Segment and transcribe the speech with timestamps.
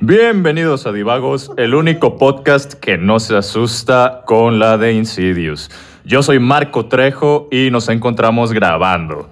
[0.00, 5.70] Bienvenidos a Divagos, el único podcast que no se asusta con la de Insidious.
[6.06, 9.26] Yo soy Marco Trejo y nos encontramos grabando.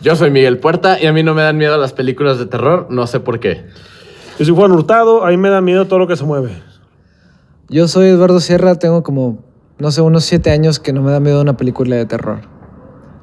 [0.00, 2.86] Yo soy Miguel Puerta y a mí no me dan miedo las películas de terror,
[2.90, 3.66] no sé por qué.
[4.38, 6.52] Yo soy Juan Hurtado, a mí me da miedo todo lo que se mueve.
[7.68, 9.42] Yo soy Eduardo Sierra, tengo como,
[9.78, 12.59] no sé, unos siete años que no me da miedo una película de terror.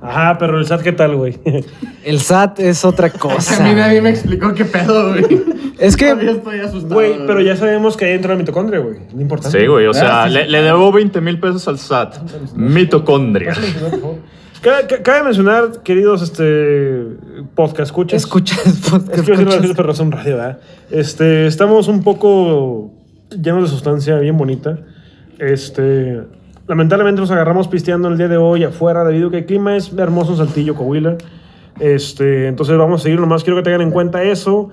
[0.01, 1.37] Ajá, pero el SAT, ¿qué tal, güey?
[2.03, 3.73] El SAT es otra A mí cosa.
[3.73, 5.25] nadie me explicó qué pedo, güey.
[5.79, 6.93] Es que- Todavía estoy asustado.
[6.93, 8.99] Güey, pero ya sabemos que hay dentro de la mitocondria, güey.
[9.13, 9.49] No importa.
[9.51, 10.51] Sí, güey, o sea, Ah, sí, le, sí.
[10.51, 12.15] le debo 20 mil pesos al SAT.
[12.55, 13.53] Mitocondria.
[14.61, 17.03] Cabe, ca- cabe mencionar, queridos este,
[17.53, 18.23] podcast escuchas.
[18.23, 20.59] Escuchas, Es que iba a decir radio, pero es un radio, ¿verdad?
[20.89, 22.91] Este, estamos un poco
[23.29, 24.79] llenos de sustancia bien bonita.
[25.37, 26.21] Este,
[26.67, 29.91] lamentablemente nos agarramos pisteando el día de hoy afuera debido a que el clima es
[29.97, 31.17] hermoso en Saltillo, Coahuila.
[31.79, 34.69] Este, entonces vamos a seguir, nomás quiero que tengan en cuenta eso.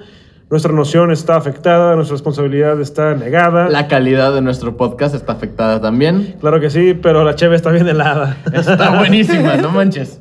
[0.50, 3.68] Nuestra noción está afectada, nuestra responsabilidad está negada.
[3.68, 6.36] La calidad de nuestro podcast está afectada también.
[6.40, 8.36] Claro que sí, pero la cheve está bien helada.
[8.52, 10.20] Está buenísima, no manches.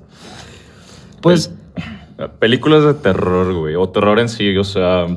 [1.21, 1.53] pues,
[2.39, 5.07] Películas de terror, güey, o terror en sí, o sea...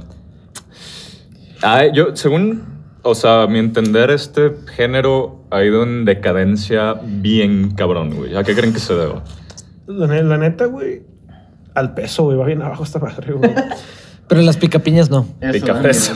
[1.92, 2.64] yo, según,
[3.02, 8.36] o sea, mi entender, este género ha ido en decadencia bien cabrón, güey.
[8.36, 9.22] ¿A qué creen que se deba?
[9.86, 11.02] La, ne- la neta, güey,
[11.74, 13.52] al peso, güey, va bien abajo esta madre, güey.
[14.28, 15.26] pero las picapiñas no.
[15.40, 15.66] Amigo,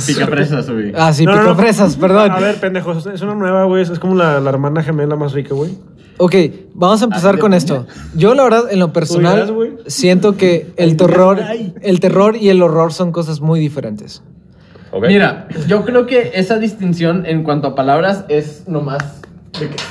[0.06, 0.92] Picafresas, güey.
[0.96, 1.50] Ah, sí, No, no, no.
[1.50, 2.30] picafresas, perdón.
[2.32, 5.54] A ver, pendejos, es una nueva, güey, es como la, la hermana gemela más rica,
[5.54, 5.70] güey.
[6.22, 6.34] Ok,
[6.74, 7.86] vamos a empezar con esto.
[8.14, 9.54] Yo, la verdad, en lo personal,
[9.86, 11.40] siento que el terror,
[11.80, 14.22] el terror y el horror son cosas muy diferentes.
[15.00, 19.19] Mira, yo creo que esa distinción en cuanto a palabras es nomás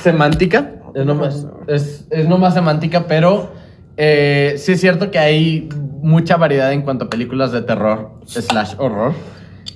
[0.02, 0.72] semántica.
[0.96, 3.52] Es nomás, es, es nomás semántica, pero
[3.98, 5.70] eh, sí es cierto que hay
[6.02, 9.14] mucha variedad en cuanto a películas de terror slash horror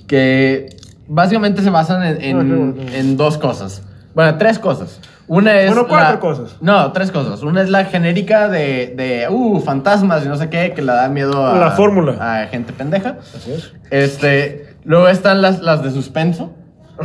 [0.08, 0.68] que
[1.08, 3.84] básicamente se basan en, en- en dos cosas.
[4.16, 5.00] Bueno, tres cosas.
[5.28, 5.68] Una es.
[5.68, 6.58] Bueno, cuatro la- cosas.
[6.62, 7.42] No, tres cosas.
[7.44, 11.08] Una es la genérica de, de uh, fantasmas y no sé qué, que le da
[11.10, 11.58] miedo a.
[11.58, 12.18] La fórmula.
[12.44, 13.18] A gente pendeja.
[13.36, 13.74] Así es.
[13.90, 16.54] Este, luego están las, las de suspenso,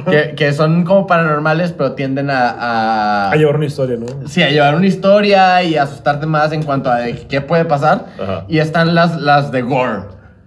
[0.04, 4.06] que, que son como paranormales, pero tienden a, a, A llevar una historia, ¿no?
[4.28, 8.06] sí, a llevar una historia y asustarte más en cuanto a de qué puede pasar.
[8.22, 8.44] Ajá.
[8.48, 10.02] Y están las, las de gore,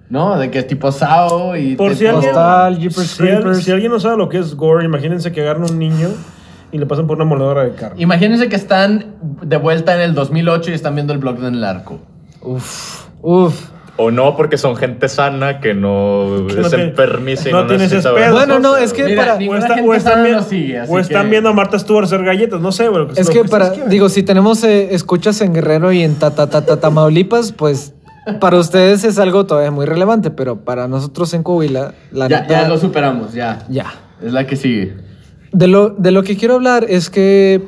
[0.10, 0.38] ¿no?
[0.38, 2.34] De que es tipo Sao y Por si alguien,
[2.80, 5.72] Jeepers si, al- si alguien no sabe lo que es gore, imagínense que agarran a
[5.72, 6.10] un niño
[6.72, 8.02] y le pasan por una moledora de carne.
[8.02, 9.06] Imagínense que están
[9.42, 12.00] de vuelta en el 2008 y están viendo el blog del arco.
[12.42, 13.71] Uf, uf.
[13.98, 18.12] O no, porque son gente sana que no, Que no enfermiza y no no, necesita
[18.14, 19.04] ver Bueno, no, es que.
[19.04, 21.50] Mira, para- O, está- o están, sana vi- lo sigue, así o están que- viendo
[21.50, 24.94] a Marta Stewart hacer galletas, no sé, que- Es que para, digo, si tenemos eh,
[24.96, 27.94] escuchas en Guerrero y en ta, ta, ta, ta- Tamaulipas, pues
[28.40, 32.62] para ustedes es algo todavía muy relevante, pero para nosotros en Coahuila, la Ya, neta,
[32.64, 33.66] ya lo superamos, ya.
[33.70, 33.88] ya.
[34.24, 34.96] Es la que sigue.
[35.52, 37.62] De lo, de lo que quiero hablar es que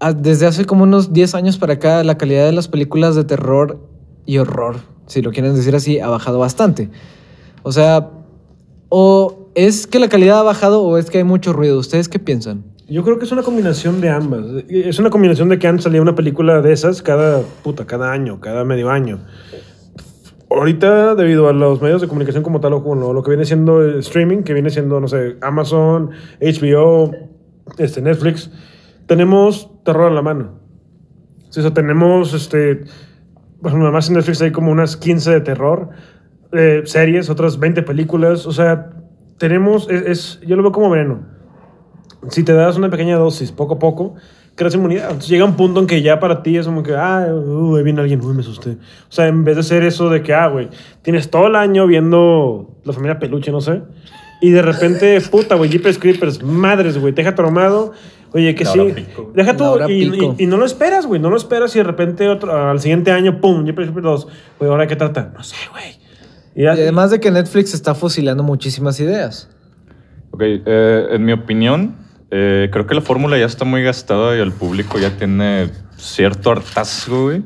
[0.00, 3.24] ah, desde hace como unos 10 años para acá, la calidad de las películas de
[3.24, 3.78] terror
[4.26, 4.76] y horror,
[5.06, 6.90] si lo quieren decir así, ha bajado bastante.
[7.62, 8.10] O sea,
[8.88, 11.78] o es que la calidad ha bajado o es que hay mucho ruido.
[11.78, 12.64] ¿Ustedes qué piensan?
[12.88, 14.44] Yo creo que es una combinación de ambas.
[14.68, 18.40] Es una combinación de que antes salía una película de esas cada puta, cada año,
[18.40, 19.20] cada medio año.
[20.50, 23.82] Ahorita, debido a los medios de comunicación como tal, o como lo, que viene siendo
[23.82, 26.10] el streaming, que viene siendo, no sé, Amazon,
[26.40, 27.10] HBO,
[27.78, 28.50] este, Netflix,
[29.06, 30.60] tenemos terror a la mano.
[31.48, 32.84] O sea, tenemos, este,
[33.64, 35.88] bueno, nada más en Netflix hay como unas 15 de terror,
[36.52, 38.90] eh, series, otras 20 películas, o sea,
[39.38, 41.34] tenemos, es, es- yo lo veo como veneno
[42.30, 44.14] si te das una pequeña dosis, poco a poco,
[44.54, 45.04] creas inmunidad.
[45.08, 47.82] Entonces llega un punto en que ya para ti es como que, ah, uh, ahí
[47.82, 48.70] viene alguien, uy, me asusté.
[48.70, 50.70] O sea, en vez de ser eso de que, ah, güey,
[51.02, 53.82] tienes todo el año viendo la familia Peluche, no sé,
[54.40, 57.92] y de repente, puta, güey, Jeepers Creepers, madres, güey, te deja traumado.
[58.34, 58.78] Oye, que La sí.
[58.94, 59.32] pico.
[59.34, 60.34] Deja tú, y, pico.
[60.36, 63.12] y- y no lo esperas, güey, no lo esperas y de repente otro, al siguiente
[63.12, 64.28] año, pum, Jeepers Creepers 2.
[64.58, 65.32] Güey, ¿ahora qué trata?
[65.36, 65.96] No sé, güey.
[66.56, 69.48] Y además de que Netflix está fusilando muchísimas ideas.
[70.32, 71.96] Ok, eh, en mi opinión,
[72.30, 76.50] eh, creo que la fórmula ya está muy gastada y el público ya tiene cierto
[76.50, 77.42] hartazgo, güey.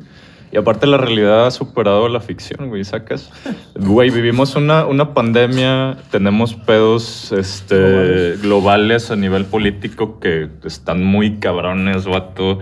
[0.51, 3.31] Y aparte la realidad ha superado la ficción, güey, ¿sacas?
[3.75, 9.11] Güey, vivimos una, una pandemia, tenemos pedos este, globales.
[9.11, 12.61] a nivel político que están muy cabrones, vato.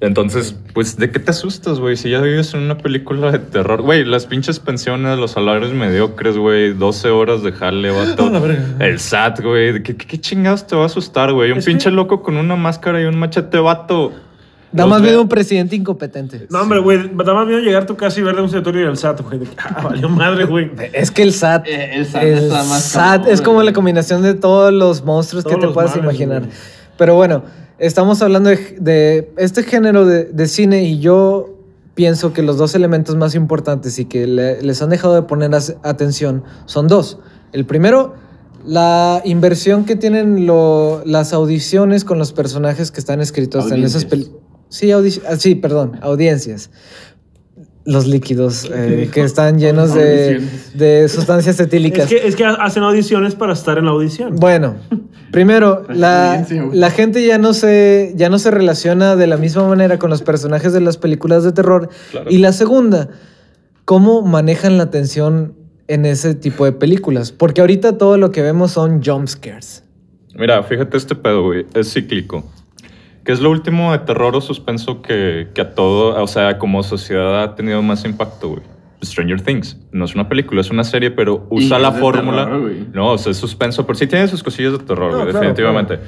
[0.00, 1.96] Entonces, pues, ¿de qué te asustas, güey?
[1.96, 3.82] Si ya vives en una película de terror.
[3.82, 6.72] Güey, las pinches pensiones, los salarios mediocres, güey.
[6.72, 8.30] 12 horas de jale, vato.
[8.40, 8.76] Verga.
[8.78, 9.82] El SAT, güey.
[9.82, 11.50] ¿Qué, qué, qué chingados te va a asustar, güey?
[11.50, 14.12] Un Es pinche que- loco con una máscara y un machete, vato.
[14.70, 16.46] Da más miedo un presidente incompetente.
[16.50, 18.86] No, hombre, güey, da más miedo llegar a tu casa y ver de un secretario
[18.86, 19.38] del SAT, güey.
[19.38, 20.70] de que, Ah, valió madre, güey.
[20.92, 21.66] Es que el SAT.
[21.66, 25.04] Eh, el SAT el está más SAT cabrón, es como la combinación de todos los
[25.04, 26.42] monstruos Todos que te puedas males, imaginar.
[26.98, 27.44] Pero bueno,
[27.78, 31.54] estamos hablando de, de este género de, de cine y yo
[31.94, 35.54] pienso que los dos elementos más importantes y que le- les han dejado de poner
[35.54, 37.18] as- atención son dos.
[37.52, 38.14] El primero,
[38.66, 44.04] la inversión que tienen lo- las audiciones con los personajes que están escritos en esas
[44.04, 44.42] películas.
[44.68, 46.70] Sí, audi- ah, sí, perdón, audiencias.
[47.84, 50.42] Los líquidos eh, que están llenos de,
[50.74, 52.12] de sustancias etílicas.
[52.12, 54.36] Es que, es que hacen audiciones para estar en la audición.
[54.36, 54.74] Bueno,
[55.32, 59.98] primero, la, la gente ya no, se, ya no se relaciona de la misma manera
[59.98, 61.88] con los personajes de las películas de terror.
[62.10, 62.30] Claro.
[62.30, 63.08] Y la segunda,
[63.86, 65.54] ¿cómo manejan la tensión
[65.86, 67.32] en ese tipo de películas?
[67.32, 69.82] Porque ahorita todo lo que vemos son jump scares.
[70.34, 71.64] Mira, fíjate este pedo, güey.
[71.72, 72.44] Es cíclico.
[73.28, 76.82] ¿Qué es lo último de terror o suspenso que, que a todo, o sea, como
[76.82, 78.62] sociedad ha tenido más impacto, güey?
[79.02, 79.76] Stranger Things.
[79.92, 82.46] No es una película, es una serie, pero usa la fórmula.
[82.46, 85.24] terror, no, o sea, es suspenso, pero sí tiene sus cosillas de terror, No, güey,
[85.28, 85.98] claro, definitivamente.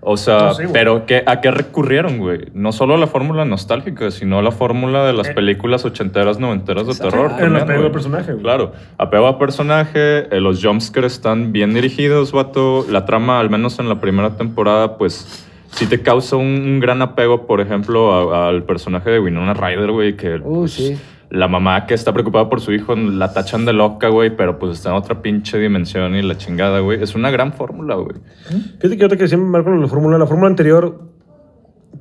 [0.00, 0.72] O sea, No, sí, güey.
[0.72, 2.42] pero ¿qué, ¿a qué recurrieron, güey?
[2.54, 6.86] No solo a la fórmula nostálgica, sino a la fórmula de las películas ochenteras, noventeras
[6.86, 7.32] de terror.
[7.40, 8.44] En el apego al personaje, güey.
[8.44, 12.86] Claro, apego a personaje, eh, los jumpscares están bien dirigidos, vato.
[12.88, 17.02] La trama, al menos en la primera temporada, pues sí te causa un, un gran
[17.02, 20.98] apego, por ejemplo, al personaje de Winona Ryder, güey, que Uh, pues, sí.
[21.30, 24.72] la mamá que está preocupada por su hijo la tachan de loca, güey, pero pues
[24.72, 27.02] está en otra pinche dimensión y la chingada, güey.
[27.02, 28.16] Es una gran fórmula, güey.
[28.46, 31.00] Fíjate que ahorita que decía Marco la fórmula, la fórmula anterior,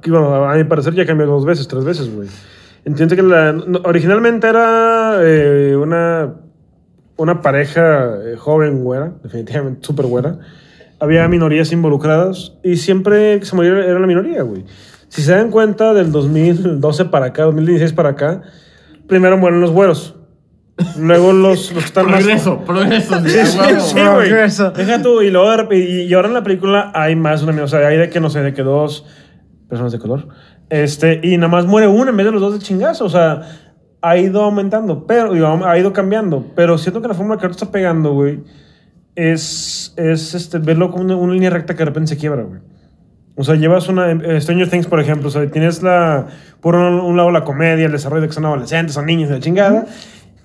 [0.02, 2.28] que bueno, a mi parecer ya cambió dos veces, tres veces, güey.
[2.86, 6.36] Entiendo que la, no, originalmente era eh, una,
[7.18, 10.40] una pareja eh, joven, güera, definitivamente súper güera.
[11.00, 14.66] Había minorías involucradas y siempre que se moría era la minoría, güey.
[15.10, 18.42] Si se dan cuenta, del 2012 para acá, 2016 para acá,
[19.08, 20.16] primero mueren los güeros.
[20.98, 22.24] Luego los, los que están más...
[22.24, 23.20] Progreso, progreso.
[23.24, 23.80] Sí, sí, huevo.
[23.80, 24.30] sí, güey.
[24.30, 24.72] Progreso.
[24.72, 27.88] Deja tú, y luego y, y ahora en la película hay más una o sea,
[27.88, 29.06] hay de que no sé, de que dos
[29.70, 30.28] personas de color.
[30.70, 33.42] Este, y nada más muere una en vez de los dos de chingazo, o sea,
[34.02, 37.64] ha ido aumentando, pero digo, ha ido cambiando, pero siento que la fórmula que ahorita
[37.64, 38.44] está pegando, güey,
[39.18, 42.62] es, es este, verlo como una, línea recta que de repente se quiebra, güey.
[43.36, 44.12] O sea, llevas una.
[44.12, 46.28] eh, Stranger Things, por ejemplo, o sea, tienes la.
[46.62, 49.36] Por un, un lado la comedia, el desarrollo de que son adolescentes, son niños de
[49.36, 49.86] la chingada.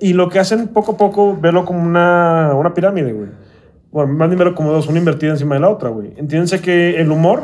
[0.01, 3.29] Y lo que hacen poco a poco, verlo como una, una pirámide, güey.
[3.91, 6.15] Bueno, más bien verlo como dos, una invertida encima de la otra, güey.
[6.17, 7.43] Entiéndense que el humor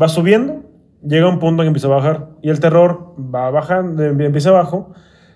[0.00, 0.62] va subiendo,
[1.04, 2.28] llega a un punto en que empieza a bajar.
[2.40, 4.92] Y el terror va bajando, em- empieza abajo.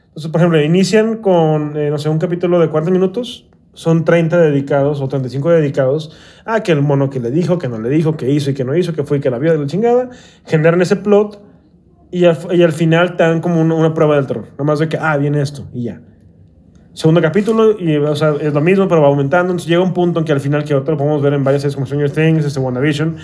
[0.09, 3.49] Entonces, por ejemplo, inician con, eh, no sé, un capítulo de 40 minutos.
[3.75, 7.79] Son 30 dedicados o 35 dedicados a que el mono que le dijo, que no
[7.79, 9.59] le dijo, que hizo y que no hizo, que fue y que la vio de
[9.59, 10.11] la chingada.
[10.47, 11.43] Generan ese plot
[12.11, 14.47] y al, y al final te dan como una, una prueba del terror.
[14.57, 16.01] Nomás de que, ah, viene esto y ya.
[16.93, 19.51] Segundo capítulo y, o sea, es lo mismo, pero va aumentando.
[19.51, 21.63] Entonces llega un punto en que al final, que ahorita lo podemos ver en varias
[21.63, 23.17] series como Stranger Things, este WandaVision,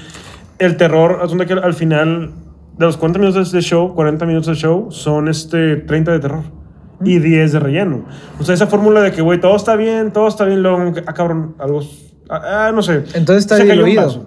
[0.58, 2.32] el terror, donde que al final
[2.76, 6.59] de los 40 minutos de show, 40 minutos de show, son este 30 de terror
[7.04, 8.04] y 10 de relleno.
[8.38, 11.14] O sea, esa fórmula de que, güey, todo está bien, todo está bien, luego, ah,
[11.14, 11.80] cabrón, algo,
[12.28, 13.04] ah, ah, no sé.
[13.14, 14.26] Entonces está Se diluido.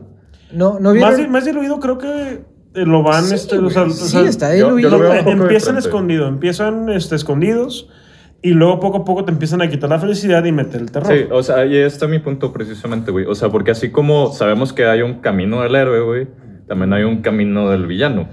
[0.51, 1.11] No, no vieron.
[1.21, 2.41] Más, más diluido creo que
[2.75, 4.89] eh, lo van, Sí, este, o sea, güey, o sí, sea, está yo- yo diluido.
[4.97, 7.89] lo no, un poco empiezan escondidos, empiezan este, escondidos
[8.41, 11.13] y luego poco a poco te empiezan a quitar la felicidad y meter el terror.
[11.13, 13.25] Sí, o sea, ahí está mi punto precisamente, güey.
[13.25, 16.27] O sea, porque así como sabemos que hay un camino del héroe, güey,
[16.67, 18.27] también hay un camino del villano.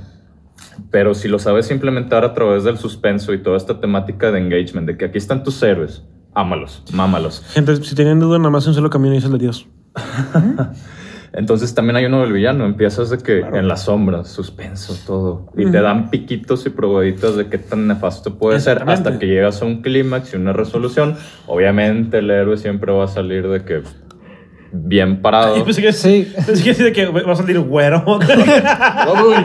[0.91, 4.87] Pero si lo sabes implementar a través del suspenso y toda esta temática de engagement,
[4.87, 7.43] de que aquí están tus héroes, ámalos, mámalos.
[7.53, 9.67] Gente, si tienen duda, nada más un solo camino y es el de Dios.
[11.33, 12.65] Entonces también hay uno del villano.
[12.65, 13.57] Empiezas de que Claro.
[13.57, 15.47] en las sombras, suspenso, todo.
[15.57, 19.63] Y te dan piquitos y probaditas de qué tan nefasto puede ser hasta que llegas
[19.63, 21.15] a un clímax y una resolución.
[21.47, 23.83] Obviamente el héroe siempre va a salir de que
[24.73, 25.57] bien parado.
[25.57, 26.33] Y pensé que, Sí.
[26.47, 28.05] pensé que, de que va a salir güero.
[28.07, 28.19] Uy,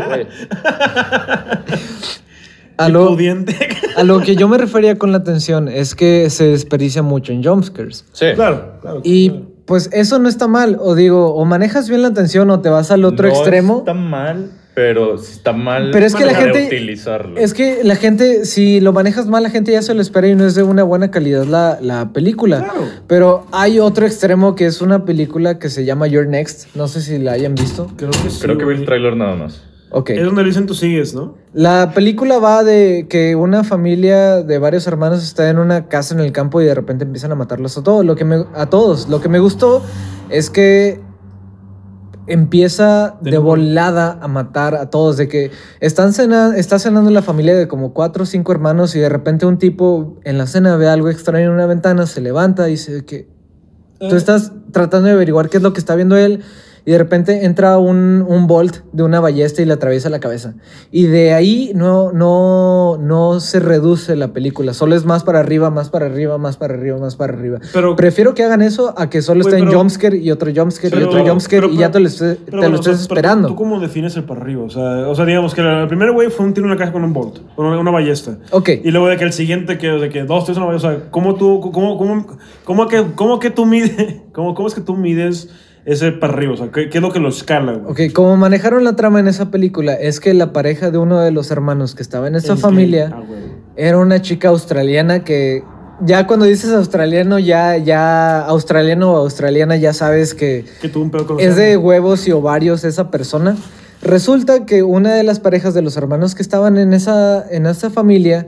[0.08, 0.28] güey.
[2.78, 3.16] A lo,
[3.96, 7.42] a lo que yo me refería con la tensión es que se desperdicia mucho en
[7.42, 8.04] jumpscares.
[8.12, 8.26] Sí.
[8.36, 9.00] claro, claro.
[9.02, 9.30] Y
[9.66, 10.78] pues eso no está mal.
[10.82, 13.78] O digo, o manejas bien la tensión o te vas al otro No extremo.
[13.80, 15.90] Está mal, pero está mal.
[15.92, 17.40] Pero es que la gente- utilizarlo.
[17.40, 20.36] Es que la gente, si lo manejas mal, la gente ya se lo espera y
[20.36, 22.60] no es de una buena calidad la, la película.
[22.60, 22.88] Claro.
[23.08, 26.76] Pero hay otro extremo que es una película que se llama Your Next.
[26.76, 27.88] No sé si la hayan visto.
[27.96, 28.40] Creo que sí.
[28.42, 29.64] Creo que vi el tráiler nada más.
[29.92, 30.10] Ok.
[30.10, 31.38] Es donde le dicen tú sigues, ¿no?
[31.54, 36.20] La película va de que una familia de varios hermanos está en una casa en
[36.20, 38.04] el campo y de repente empiezan a matarlos a todos.
[38.06, 39.08] Lo que me, a todos.
[39.08, 39.82] Lo que me gustó
[40.30, 41.00] es que
[42.28, 45.18] empieza De volada a matar a todos.
[45.18, 49.00] De que están cena, está cenando la familia de como cuatro o cinco hermanos y
[49.00, 52.68] de repente un tipo en la cena ve algo extraño en una ventana, se levanta
[52.68, 53.36] y dice que
[54.00, 56.44] Tú estás tratando de averiguar qué es lo que está viendo él
[56.86, 60.54] y de repente entra un, un bolt de una ballesta y le atraviesa la cabeza.
[60.92, 65.70] Y de ahí no, no, no se reduce la película, solo es más para arriba,
[65.72, 67.60] más para arriba, más para arriba, más para arriba.
[67.74, 70.90] Pero- Prefiero que hagan eso a que solo esté en pero- jumpscare y otro jumpscare
[70.96, 72.84] y Pero- otro jumpscare pero- y ya te lo, esté- pero te bueno, lo o
[72.84, 73.48] sea, estés pero esperando.
[73.48, 74.64] ¿Tú cómo defines el para arriba?
[74.64, 76.92] O sea, o sea digamos que el primer güey fue un tiro en la caja
[76.92, 78.38] con un bolt, con una, una ballesta.
[78.52, 78.70] Ok.
[78.84, 80.90] Y luego de que el siguiente, que, de que dos, tres, una ballesta.
[80.90, 82.28] O sea, ¿cómo tú, cómo, cómo,
[82.64, 85.50] cómo, que, cómo que tú mides, cómo, cómo es que tú mides
[85.86, 86.54] ese para arriba?
[86.54, 88.08] O sea, ¿qué, qué es lo que lo escala, güey?
[88.08, 91.32] Ok, como manejaron la trama en esa película, es que la pareja de uno de
[91.32, 93.12] los hermanos que estaba en esa familia...
[93.14, 93.24] Ah.
[93.78, 95.62] Era una chica australiana que
[96.02, 101.12] ya cuando dices australiano, ya, ya australiano o australiana, ya sabes que Que tuvo un
[101.12, 103.56] pedo con es de huevos y ovarios esa persona.
[104.02, 107.90] Resulta que una de las parejas de los hermanos que estaban en esa, en esa
[107.90, 108.46] familia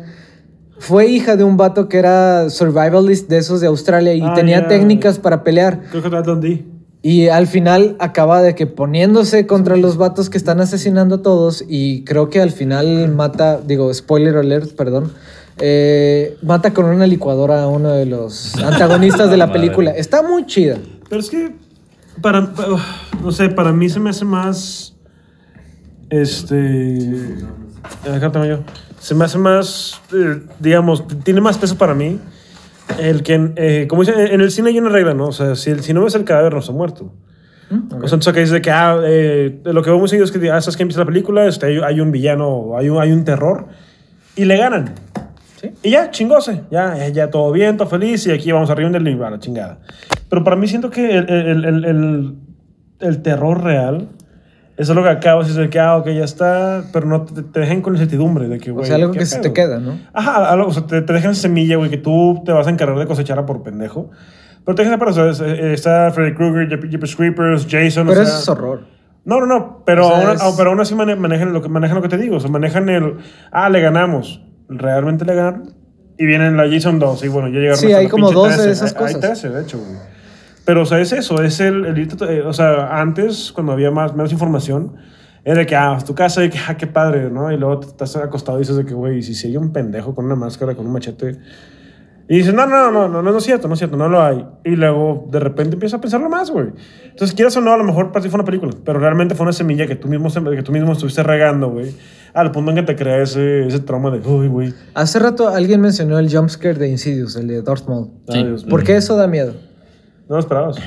[0.79, 4.67] fue hija de un vato que era survivalist de esos de Australia y Ah, tenía
[4.67, 5.81] técnicas para pelear.
[5.89, 6.76] Creo que era Dundee.
[7.01, 11.63] Y al final acaba de que poniéndose contra los vatos que están asesinando a todos
[11.67, 15.11] y creo que al final mata, digo, spoiler alert, perdón,
[15.59, 19.91] eh, mata con una licuadora a uno de los antagonistas de la película.
[19.91, 20.79] Está muy chida.
[21.07, 21.55] Pero es que,
[22.21, 22.51] para,
[23.21, 24.95] no sé, para mí se me hace más,
[26.09, 27.35] este,
[28.11, 28.59] acá tengo yo,
[28.99, 32.19] se me hace más, eh, digamos, tiene más peso para mí
[32.99, 35.27] el que, eh, como dicen, en el cine hay una regla, ¿no?
[35.27, 37.13] O sea, si, el- si no ves el cadáver, no está muerto.
[37.69, 40.51] O sea, entonces acá dice que, ah, eh, lo que vemos muy seguido es que,
[40.51, 43.25] ah, sabes que empieza la película, este, hay, hay un villano, hay un, hay un
[43.25, 43.65] terror,
[44.37, 44.93] y le ganan.
[45.59, 45.71] Sí.
[45.83, 46.61] Y ya, chingose.
[46.71, 48.25] Ya, eh, ya todo bien, todo feliz.
[48.27, 49.79] Y aquí vamos arriba del a la chingada.
[50.29, 52.35] Pero para mí siento que el, el, el,
[52.99, 54.07] el terror real
[54.77, 56.83] es algo que acabas y dices que, ah, ok, ya está.
[56.93, 58.85] Pero no te, te dejan con incertidumbre de que, O güey.
[58.85, 59.99] sea, algo ¿qué que se te queda, ¿no?
[60.13, 62.97] Ajá, algo, o sea, te, te dejan semilla, güey, que tú te vas a encargar
[62.99, 64.09] de cosechar a por pendejo.
[64.65, 68.07] Pero te dejan para, o sea, eh, está Freddy Krueger, Jeep- Jeepers Creepers, Jason.
[68.07, 68.81] Pero o eso sea, es horror.
[69.25, 71.69] no, no, no, pero, O sea, aún, es- pero aún así mane- manejan lo, que,
[71.69, 72.35] manejan lo que te digo.
[72.35, 73.15] O sea, manejan el.
[73.51, 74.41] Ah, le ganamos.
[74.69, 75.73] ¿Realmente le ganaron?
[76.19, 77.23] Y vienen la Jason 2.
[77.23, 78.71] Y bueno, ya llegaron Sí, hay como 12 de 13.
[78.71, 79.21] esas Hay- Hay cosas.
[79.21, 79.97] 13, de hecho, güey.
[80.67, 81.41] Pero, o sea, es eso.
[81.41, 81.85] Es el.
[81.85, 84.97] el irte- eh, o sea, antes, cuando había más, menos información,
[85.43, 87.51] era de que, ah, tu casa, y que, ah, qué padre, ¿no?
[87.51, 90.13] Y luego te estás acostado y dices de que, güey, si si hay un pendejo
[90.13, 91.39] con una máscara, con un machete.
[92.29, 94.45] Y dices, no, no, no, no, no es cierto, no es cierto, no lo hay.
[94.65, 96.67] Y luego de repente empiezas a pensarlo más, güey.
[97.05, 99.45] Entonces, quieras o no, a lo mejor para ti fue una película, pero realmente fue
[99.45, 101.95] una semilla que tú mismo, que tú mismo estuviste regando, güey.
[102.33, 104.73] Al punto en que te crea ese, ese trauma de, uy, güey.
[104.93, 108.09] Hace rato alguien mencionó el jumpscare de Insidious, el de Darth Maul.
[108.27, 108.37] Sí.
[108.39, 108.71] ay, Dios mío.
[108.71, 109.53] ¿Por qué eso da miedo?
[110.29, 110.77] No lo esperabas.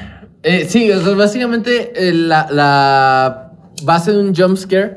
[0.43, 4.97] Eh, sí, o sea, básicamente eh, la, la base de un jumpscare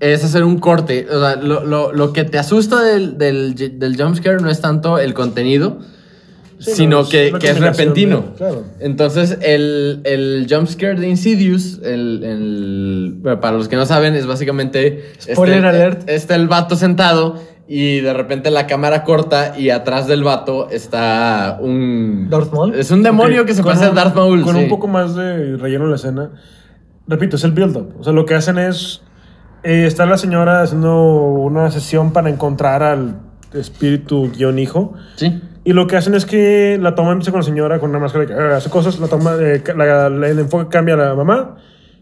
[0.00, 1.06] es hacer un corte.
[1.10, 4.98] O sea, lo, lo- lo que te asusta del, del, del jumpscare no es tanto
[4.98, 5.78] el contenido,
[6.58, 8.20] Sí, sino no, es que, es repentino.
[8.20, 8.64] de- claro.
[8.80, 14.26] Entonces, el, el jumpscare de Insidious, el, el- bueno, para los que no saben, es
[14.26, 15.12] básicamente...
[15.20, 16.08] Spoiler este, alert.
[16.08, 17.40] Está el vato sentado
[17.74, 22.28] y de repente la cámara corta y atrás del vato está un...
[22.28, 22.74] ¿Darth Maul?
[22.74, 24.42] Es un demonio Ok, que se con parece a Darth Maul.
[24.42, 24.62] Con sí.
[24.64, 26.30] un poco más de relleno en la escena.
[27.08, 27.94] Repito, es el build-up.
[27.98, 29.02] O sea, lo que hacen es.
[29.62, 33.16] eh, está la señora haciendo una sesión para encontrar al
[33.54, 34.92] espíritu guion hijo.
[35.16, 35.40] Sí.
[35.64, 38.26] Y lo que hacen es que la toma empieza con la señora con una máscara
[38.26, 41.56] que eh, hace cosas, la toma, eh, la- la- el enfoque cambia a la mamá,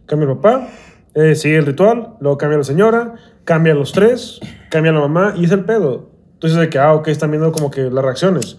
[0.07, 0.69] cambia al papá,
[1.15, 3.15] eh, sigue el ritual, luego cambia a la señora,
[3.51, 4.39] cambia a los tres,
[4.71, 6.09] cambia la mamá y es el pedo.
[6.35, 8.59] Entonces de que, ah, ok, están viendo como que las reacciones.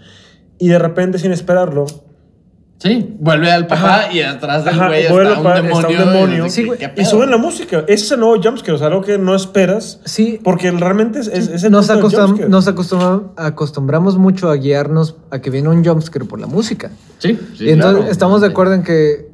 [0.60, 1.86] Y de repente, sin esperarlo,
[2.78, 6.50] Sí, vuelve al papá y atrás del güey está, está un demonio.
[6.50, 6.80] Sí, güey.
[6.80, 7.86] ¿qué y suben la música.
[7.88, 10.02] Ese es el nuevo jumpscare, o sea, algo que no esperas.
[10.04, 10.40] Sí.
[10.44, 15.40] Porque realmente es, es, es el Nos, acostum- nos acostum- acostumbramos mucho a guiarnos a
[15.40, 16.90] que viene un jumpscare por la música.
[17.20, 18.12] Sí, sí, y entonces claro.
[18.12, 19.31] estamos de acuerdo en que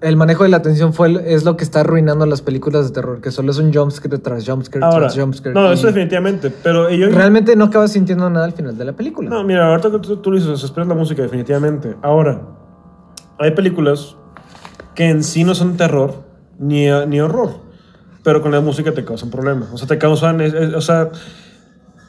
[0.00, 3.20] el manejo de la atención fue es lo que está arruinando las películas de terror,
[3.20, 5.54] que solo es un jumpscare tras jumpscare Ahora, tras jumpscare.
[5.54, 6.50] no, eso definitivamente.
[6.62, 7.12] Pero ellos.
[7.14, 9.28] Realmente no acabas sintiendo nada al final de la película.
[9.28, 11.96] No, mira, ahorita que tú, tú lo dices, esperas la música, definitivamente.
[12.02, 12.40] Ahora,
[13.38, 14.16] hay películas
[14.94, 16.24] que en sí no son terror
[16.58, 17.50] ni, ni horror,
[18.22, 19.68] pero con la música te causan problemas.
[19.72, 20.40] O sea, te causan.
[20.40, 21.10] es- es- o sea,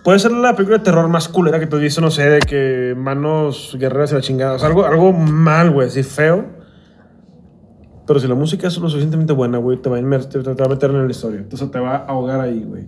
[0.04, 2.94] puede ser la película de terror más culera que te dice, no sé, de que
[2.98, 4.54] manos guerreras y la chingada.
[4.54, 6.59] O sea, algo, algo mal, güey, así feo.
[8.10, 10.52] Pero si la música es lo suficientemente buena, güey, te va a, inmer- te, te
[10.52, 11.42] va a meter en la historia.
[11.42, 12.86] Entonces te va a ahogar ahí, güey.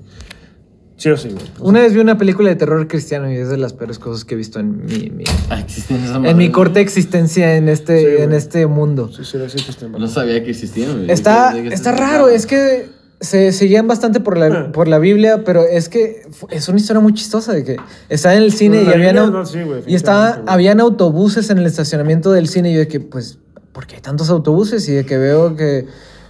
[0.98, 1.44] Sí o sí, güey.
[1.60, 4.26] O Una vez vi una película de terror cristiano y es de las peores cosas
[4.26, 8.00] que he visto en mi, mi- Ah, existen esas en mi corta existencia en este,
[8.18, 9.10] Sí, en este mundo.
[9.16, 10.92] sí, sí, sí, sí, sí, No sabía que existían.
[10.98, 11.12] güey.
[11.12, 14.72] Está, ¿De qué está raro, es que se seguían bastante por la, Ah.
[14.72, 17.78] por la Biblia, pero es que es una historia muy chistosa de que
[18.10, 21.52] está en el cine y habían, Biblia, au- no, sí, güey, y estaba, habían autobuses
[21.52, 23.38] en el estacionamiento del cine y yo de que, pues,
[23.74, 24.88] ¿por qué hay tantos autobuses?
[24.90, 25.88] Y de que veo que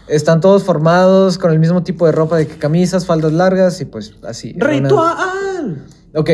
[0.07, 3.86] están todos formados con el mismo tipo de ropa, de que camisas, faldas largas y
[3.86, 4.53] pues así.
[4.55, 5.86] Era una- ¡Ritual!
[6.15, 6.29] Ok,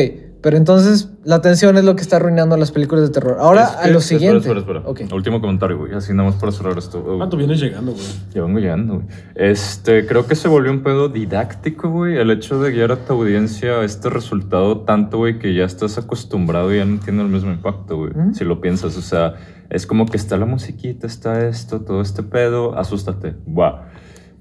[0.48, 3.36] pero entonces la tensión es lo que está arruinando las películas de terror.
[3.38, 4.38] Ahora Es a lo espera, siguiente.
[4.38, 5.02] Espera, espera, Ok.
[5.12, 5.92] Último comentario, güey.
[5.92, 7.02] Así nada más para cerrar esto.
[7.02, 7.20] güey.
[7.20, 8.06] Ah, tú vienes llegando, güey.
[8.32, 9.06] Ya vengo llegando, güey.
[9.34, 12.16] Este, creo que se volvió un pedo didáctico, güey.
[12.16, 15.98] El hecho de guiar a tu audiencia a este resultado tanto, güey, que ya estás
[15.98, 18.12] acostumbrado y ya no tiene el mismo impacto, güey.
[18.32, 19.34] Si lo piensas, o sea,
[19.68, 23.36] es como que está la musiquita, está esto, todo este pedo, asústate.
[23.44, 23.82] Buah.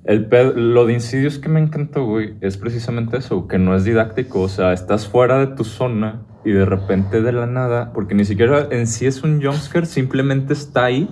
[0.07, 3.83] El pedo- lo de Insidious que me encantó, güey, es precisamente eso, que no es
[3.83, 8.15] didáctico, o sea, estás fuera de tu zona y de repente de la nada, porque
[8.15, 11.09] ni siquiera en sí es un jumpscare, simplemente está ahí,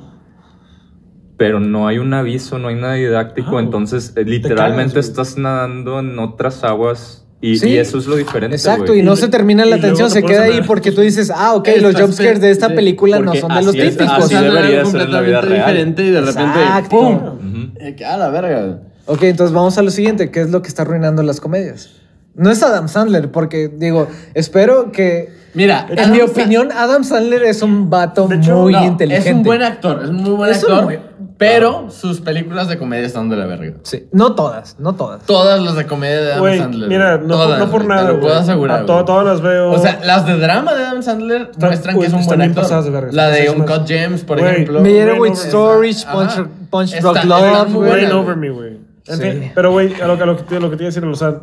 [1.37, 5.37] pero no hay un aviso, no hay nada didáctico, Ah, entonces eh, literalmente cagas, estás
[5.37, 7.69] nadando en otras aguas y, Sí.
[7.69, 8.55] y eso es lo diferente.
[8.55, 11.53] Exacto, y no Y- se termina la te se queda ahí porque tú dices, ah,
[11.53, 14.25] ok, los jumpscares de esta película no son de los es- típicos.
[14.25, 15.53] así debería ser en la vida completamente real.
[15.65, 16.89] diferente y de repente, Exacto.
[16.89, 17.71] ¡pum!
[17.79, 18.79] Eh, a la verga.
[19.05, 21.89] Ok, entonces vamos a lo siguiente, ¿qué es lo que está arruinando las comedias?
[22.35, 25.33] No es Adam Sandler, porque digo, espero que...
[25.53, 29.29] Mira, En Adam mi opinión, Adam Sandler es un vato hecho, muy no, inteligente.
[29.29, 30.83] Es un buen actor, es un muy buen Es un actor.
[30.83, 30.99] muy-
[31.37, 33.77] Pero sus películas de comedia están de la verga.
[33.83, 35.23] Sí, no todas, no todas.
[35.25, 36.89] Todas las de comedia de Adam Sandler.
[36.89, 38.79] mira, no, por- Todas, no por güey, nada, Te lo puedo asegurar.
[38.81, 39.71] A to- todas las veo.
[39.71, 42.83] O sea, las de drama de Adam Sandler Están- muestran que es un buen actor.
[42.83, 43.59] de verga, La de pasadas.
[43.59, 44.83] Uncut Gems, por ejemplo.
[44.83, 46.05] Rain with Storage.
[46.11, 47.73] Punch, Punch está Love.
[47.89, 48.77] Rain over me, güey.
[49.03, 49.51] Sí.
[49.55, 51.05] pero, güey, a lo, que- a lo que te, lo que te iba a decir,
[51.05, 51.35] o sea,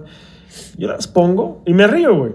[0.77, 2.33] yo las pongo y me río, güey.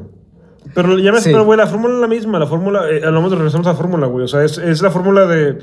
[0.74, 1.30] Pero ya me Sí.
[1.32, 2.40] pero, güey, la fórmula es la misma.
[2.40, 4.26] La fórmula, eh, hablamos de regresamos a la fórmula, güey.
[4.26, 5.60] O sea, es, es la fórmula de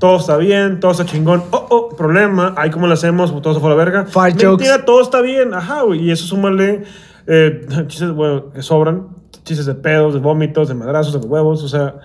[0.00, 1.44] todo está bien, todo está chingón.
[1.50, 2.54] Oh, oh, problema.
[2.56, 4.06] Ahí cómo lo hacemos, todo se fue a la verga.
[4.06, 4.84] Fart Mentira, jokes.
[4.86, 5.54] todo está bien.
[5.54, 6.00] Ajá, güey.
[6.00, 6.84] Y eso súmale
[7.26, 9.08] eh, chistes, bueno, que sobran.
[9.44, 11.62] Chistes de pedos, de vómitos, de madrazos, de huevos.
[11.62, 11.96] O sea,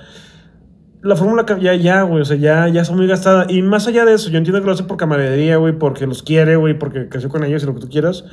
[1.02, 3.46] la fórmula ya, ya, güey, o sea, ya, ya está muy gastada.
[3.48, 6.24] Y más allá de eso, yo entiendo que lo hace por camaradería, güey, porque los
[6.24, 8.26] quiere, güey, porque creció con ellos y lo que tú quieras.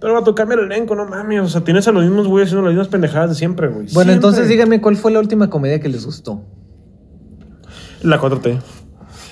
[0.00, 1.40] Pero va a tocar el elenco, no mames.
[1.40, 3.78] O sea, tienes a los mismos güeyes haciendo las mismas pendejadas de siempre, güey.
[3.78, 4.14] Bueno, Siempre.
[4.14, 6.42] entonces díganme cuál fue la última comedia que les gustó.
[8.02, 8.60] La 4T.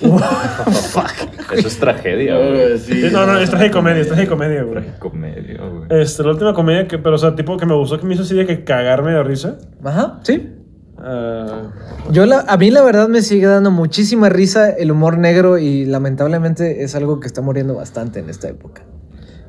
[1.53, 2.77] Eso es tragedia, güey.
[2.79, 3.03] Sí.
[3.11, 4.81] No, no, es traje comedia, es traje comedia, güey.
[4.83, 6.01] Tragicomedia, güey.
[6.01, 8.23] Este, la última comedia que, pero, o sea, tipo que me gustó, que me hizo
[8.23, 9.57] así de que cagarme de risa.
[9.83, 10.51] Ajá, sí.
[10.97, 11.71] Ah,
[12.11, 15.85] Yo la, a mí la verdad me sigue dando muchísima risa el humor negro y
[15.85, 18.83] lamentablemente es algo que está muriendo bastante en esta época.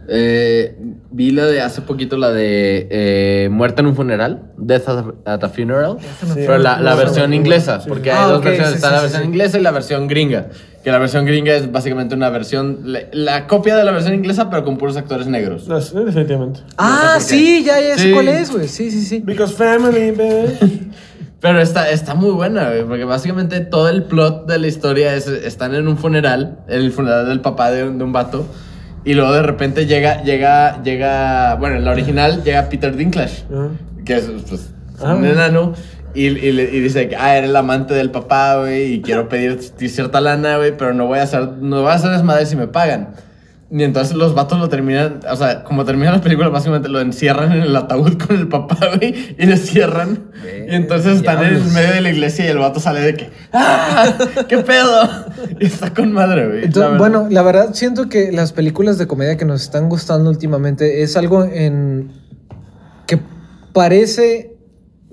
[0.09, 0.77] Eh,
[1.11, 5.33] vi la de hace poquito, la de eh, Muerte en un funeral, Death at a,
[5.35, 8.39] at a Funeral, Sí, pero la, la no, versión no, inglesa, porque Ah, hay dos
[8.39, 9.29] ok, versiones, sí, está sí, la versión sí.
[9.29, 10.47] inglesa y la versión gringa,
[10.85, 14.49] que la versión gringa es básicamente una versión, la, la copia de la versión inglesa,
[14.49, 15.67] pero con puros actores negros.
[15.67, 16.61] no, definitivamente.
[16.79, 17.29] Ah, por qué.
[17.35, 18.13] sí, ya, ya sé Sí.
[18.13, 18.69] cuál es, güey.
[18.69, 19.21] Sí, sí, sí.
[19.25, 20.83] Because family, bitch.
[21.41, 25.27] Pero está, está muy buena, güey, porque básicamente todo el plot de la historia es,
[25.29, 28.47] están en un funeral, el funeral del papá de, un- de un vato,
[29.07, 33.45] y luego de repente llega, llega, llega, bueno, en la original llega Peter Dinklage,
[34.05, 34.71] que es pues,
[35.03, 35.15] Ah.
[35.15, 35.75] un enano,
[36.15, 40.21] y, y dice que, ah, eres el amante del papá, güey, y quiero pedir cierta
[40.21, 43.09] lana, güey, pero no voy a hacer, no voy a hacer desmadre si me pagan.
[43.69, 47.51] Y entonces los vatos lo terminan, o sea, como termina la película, básicamente lo encierran
[47.51, 50.31] en el ataúd con el papá, güey, y le cierran.
[50.69, 51.73] Y entonces están en diablos.
[51.73, 54.15] medio de la iglesia y el vato sale de que, ¡ah!
[54.49, 55.09] ¿Qué pedo?
[55.59, 56.59] Y está con madre, güey.
[56.65, 56.99] Entonces, la verdad.
[56.99, 61.17] bueno, la verdad siento que las películas de comedia que nos están gustando últimamente es
[61.17, 62.13] algo en
[63.09, 63.19] que
[63.73, 64.53] parece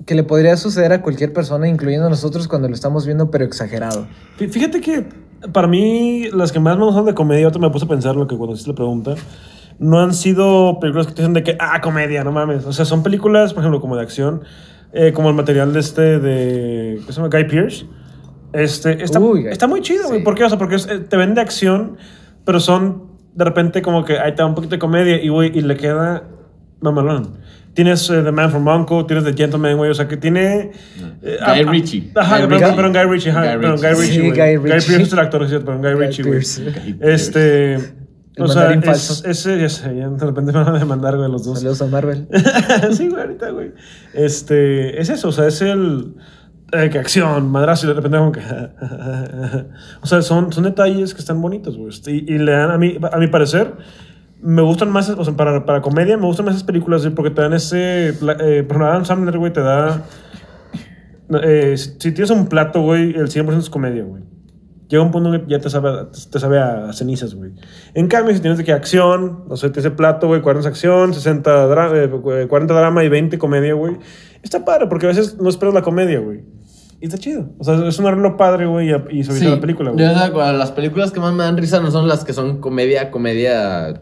[0.06, 3.44] que le podría suceder a cualquier persona, incluyendo a nosotros cuando lo estamos viendo, pero
[3.44, 4.06] exagerado.
[4.38, 7.84] Fí- Fíjate que para mí las que más me gustan de comedia, ahorita me puse
[7.84, 9.14] a pensar lo que cuando hiciste la pregunta,
[9.78, 12.64] no han sido películas que te dicen de que, ah, comedia, no mames.
[12.66, 14.42] O sea, son películas, por ejemplo, como de acción,
[14.92, 17.28] eh, como el material de este, de, ¿qué se llama?
[17.28, 17.86] Guy Pearce.
[18.52, 20.20] Este, está, Uy, está muy chido, güey.
[20.20, 20.24] sí.
[20.24, 20.44] ¿Por qué?
[20.44, 21.96] O sea, porque es- eh, te vende acción,
[22.44, 25.50] pero son de repente como que ahí te da un poquito de comedia y, güey,
[25.58, 26.22] y le queda
[26.80, 27.38] mamalón.
[27.74, 29.90] Tienes eh, The Man from Uncle, tienes The Gentleman, güey.
[29.90, 30.70] O sea, que tiene...
[31.22, 32.12] eh, Guy ah, Ritchie.
[32.14, 32.72] Ajá, Guy Ritchie.
[32.76, 34.12] pero Guy Ritchie, ajá, Guy perdón, Guy Ritchie.
[34.12, 34.20] Sí.
[34.20, 34.68] Guy Guy, Ritchie.
[34.68, 35.66] Pearce es el actor, ¿cierto?
[35.66, 36.42] Pero Guy, Guy Ritchie, güey.
[37.00, 37.74] Este...
[38.36, 41.30] El o sea, es, ese, ya sé, ya de repente me van a demandar, güey,
[41.30, 41.60] los dos.
[41.60, 42.26] Saludos a Marvel.
[42.92, 43.72] sí, güey, ahorita, güey.
[44.12, 46.14] Este, es eso, o sea, es el...
[46.72, 48.40] eh, que acción, madrazo y de repente como que...
[50.02, 51.92] o sea, son, son detalles que están bonitos, güey.
[52.06, 53.72] Y, y le dan, a mí, a mi parecer,
[54.44, 57.40] me gustan más, o sea, para, para comedia, me gustan más esas películas, porque te
[57.42, 58.08] dan ese...
[58.10, 58.28] Eh, por
[58.76, 60.04] ejemplo, Adam Sandler, güey, te da...
[61.42, 64.22] eh, si tienes un plato, güey, el 100% es comedia, güey.
[64.88, 67.52] Llega un punto que ya te sabe, te sabe a cenizas, güey.
[67.94, 71.14] En cambio, si tienes de que acción, no sé, ese plato, güey, 40 es acción,
[71.14, 71.90] 60 dra-
[72.44, 73.96] eh, 40 drama y 20 comedia, güey.
[74.42, 76.44] Está padre, porque a veces no esperas la comedia, güey.
[77.04, 77.50] Y está chido.
[77.58, 80.02] O sea, es un arreglo padre, güey, y, y suaviza la película, güey.
[80.56, 84.00] Las películas que más me dan risa no son las que son comedia, comedia,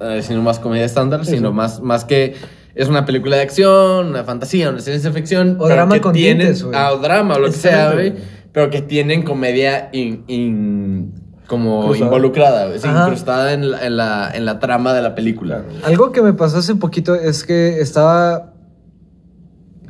[0.00, 1.54] eh, sino más comedia estándar, Sí, sino sí.
[1.54, 2.34] más, más que
[2.74, 5.58] es una película de acción, una fantasía, una ciencia ficción.
[5.60, 6.76] O drama con tienen, tintes, güey.
[6.76, 8.14] ah, o drama, o lo que sea, güey.
[8.50, 11.12] Pero que tienen comedia in- in-
[11.46, 15.62] como involucrada, güey, sí, incrustada en la, en, la, en la trama de la película.
[15.84, 18.49] Algo que me pasó hace poquito es que estaba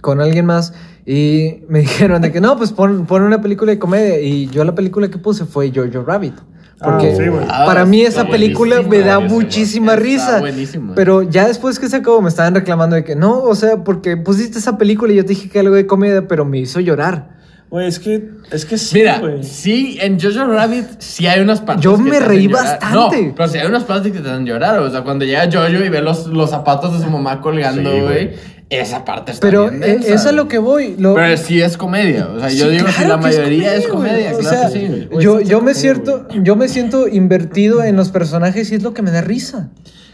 [0.01, 0.73] con alguien más
[1.07, 4.21] y me dijeron de que no, pues pon, pon una película de comedia.
[4.21, 6.35] Y yo la película que puse fue Jojo Rabbit.
[6.83, 7.47] Porque Ah, sí, güey.
[7.47, 10.39] para mí esa está película me da muchísima Está risa.
[10.41, 10.95] buenísima.
[10.95, 14.17] Pero ya después que se acabó me estaban reclamando de que no, o sea, porque
[14.17, 17.39] pusiste esa película y yo te dije que algo de comedia, pero me hizo llorar.
[17.69, 19.45] Güey, es que, es que sí, Mira, güey.
[19.45, 21.85] sí, en Jojo Rabbit sí hay unas partes.
[21.85, 23.27] Yo que me te reí bastante.
[23.27, 24.79] No, pero sí hay unas partes que te hacen llorar.
[24.81, 28.01] O sea, cuando llega Jojo y ve los, los zapatos de su mamá colgando, Sí,
[28.01, 28.27] güey.
[28.27, 28.31] güey.
[28.71, 30.95] Esa parte está Pero bien eh, densa, es a lo que voy.
[30.97, 32.29] Lo, Pero sí es comedia.
[32.29, 34.33] O sea, yo Sí, digo que claro la que es mayoría es comedia, comedia.
[34.33, 34.47] güey.
[34.47, 37.83] O claro sea, que sí, yo, está yo me comedia, siento, yo me siento invertido
[37.83, 39.71] en los personajes y es lo que me da risa.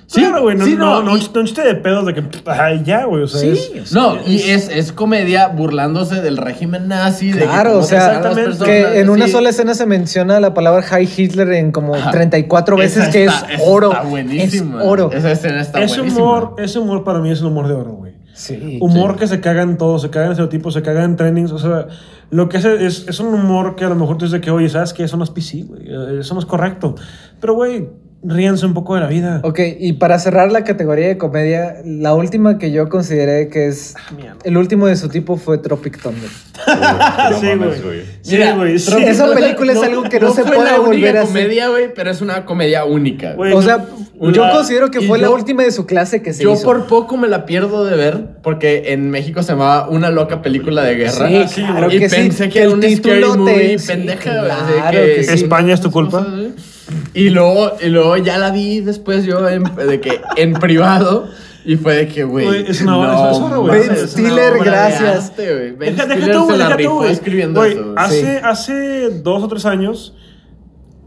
[0.09, 0.57] Sí, claro, güey.
[0.57, 3.25] No, sí, no, no, no, y- no, de pedos de que, ay, ya, güey.
[3.25, 7.33] O sea, Sí, es, No, y es, es comedia burlándose del régimen nazi.
[7.33, 8.43] de que Claro, o sea, exactamente.
[8.45, 12.13] personas, Que en una sola escena se menciona la palabra High Hitler en como Ajá.
[12.13, 13.91] 34 veces, Esa que está- es oro.
[13.91, 14.81] Está buenísima.
[14.81, 15.11] Es oro.
[15.13, 16.25] Esa escena está ese buenísima.
[16.25, 18.06] humor, ese humor para mí es un humor de oro, güey.
[18.37, 18.79] Sí.
[18.83, 19.19] Humor Sí.
[19.21, 21.87] que se caga en todo, se caga en estereotipos, se caga en trainings, o sea,
[22.31, 24.69] lo que hace es, es un humor que a lo mejor tú dices que, oye,
[24.69, 25.05] ¿sabes qué?
[25.05, 25.83] Eso no es PC, güey,
[26.21, 26.95] eso no es correcto.
[27.41, 27.89] Pero, güey,
[28.27, 29.41] ríanse un poco de la vida.
[29.45, 33.95] Ok, y para cerrar la categoría de comedia, la última que yo consideré que es
[34.17, 34.37] mierda.
[34.45, 36.31] el último de su tipo fue Tropic Thunder.
[37.41, 37.81] Sí, güey.
[37.83, 38.03] güey.
[38.23, 38.93] Sí, Mira, güey, sí.
[39.05, 41.33] Esa película es algo que no se puede la única volver a hacer.
[41.43, 43.35] comedia, güey, pero es una comedia única.
[43.35, 43.53] güey.
[43.53, 43.85] Güey, O sea,
[44.19, 46.63] una- yo considero que fue la yo- última de su clase que se Yo hizo.
[46.65, 50.83] por poco me la pierdo de ver porque en México se llamaba Una loca película
[50.83, 51.29] de guerra.
[51.29, 52.17] Sí, Ah, sí, claro y que sí.
[52.17, 54.31] pensé que que era un título scary movie pendeja.
[54.33, 55.35] claro que sí.
[55.35, 56.25] España es tu culpa.
[56.25, 56.76] cosas.
[57.15, 61.29] Y luego, y luego ya la vi después yo en, de que en privado
[61.65, 62.47] y fue de que, güey.
[62.47, 65.31] Güey, es una obra- no es una obra, mames, Ben Stiller, gracias.
[65.31, 65.71] arte, güey.
[65.73, 67.13] Ben Deja, deja Stiller tú, se güey, la deja tú, rifó güey.
[67.13, 67.83] escribiendo Güey, eso.
[67.83, 67.95] güey.
[67.97, 70.15] Hace, hace dos o tres años,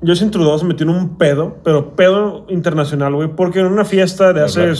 [0.01, 3.85] yo sin Trudeau se metió en un pedo, pero pedo internacional, güey, porque en una
[3.85, 4.71] fiesta de hace...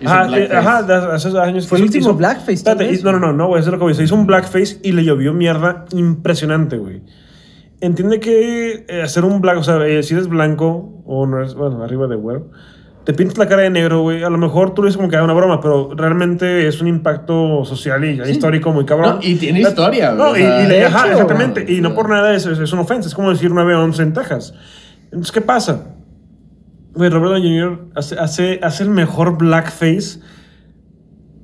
[0.00, 1.66] Hizo Ajá, ajá, de hace años.
[1.66, 3.72] Fue el hizo- último hizo- blackface, Espérate, hizo- No, no, no, no, güey, eso es
[3.72, 3.94] lo que voy.
[3.94, 7.02] Se hizo un blackface y le llovió mierda impresionante, güey.
[7.80, 11.54] Entiende que eh, hacer un black, o sea, eh, si eres blanco o no eres,
[11.54, 12.50] bueno, arriba de güero,
[13.04, 14.22] te pintas la cara de negro, güey.
[14.24, 16.88] A lo mejor tú lo dices como que era una broma, pero realmente es un
[16.88, 19.16] impacto social y histórico muy cabrón.
[19.16, 21.64] No, y tiene historia, No, güey, y, o sea, y- de ajá, exactamente.
[21.72, 23.08] Y no por nada es, es, es una ofensa.
[23.08, 24.52] Es como decir 9-11 en Texas.
[25.04, 25.94] Entonces, ¿qué pasa?
[26.94, 27.78] Güey, Robert Downey Jr.
[27.94, 30.20] hace, hace, hace el mejor blackface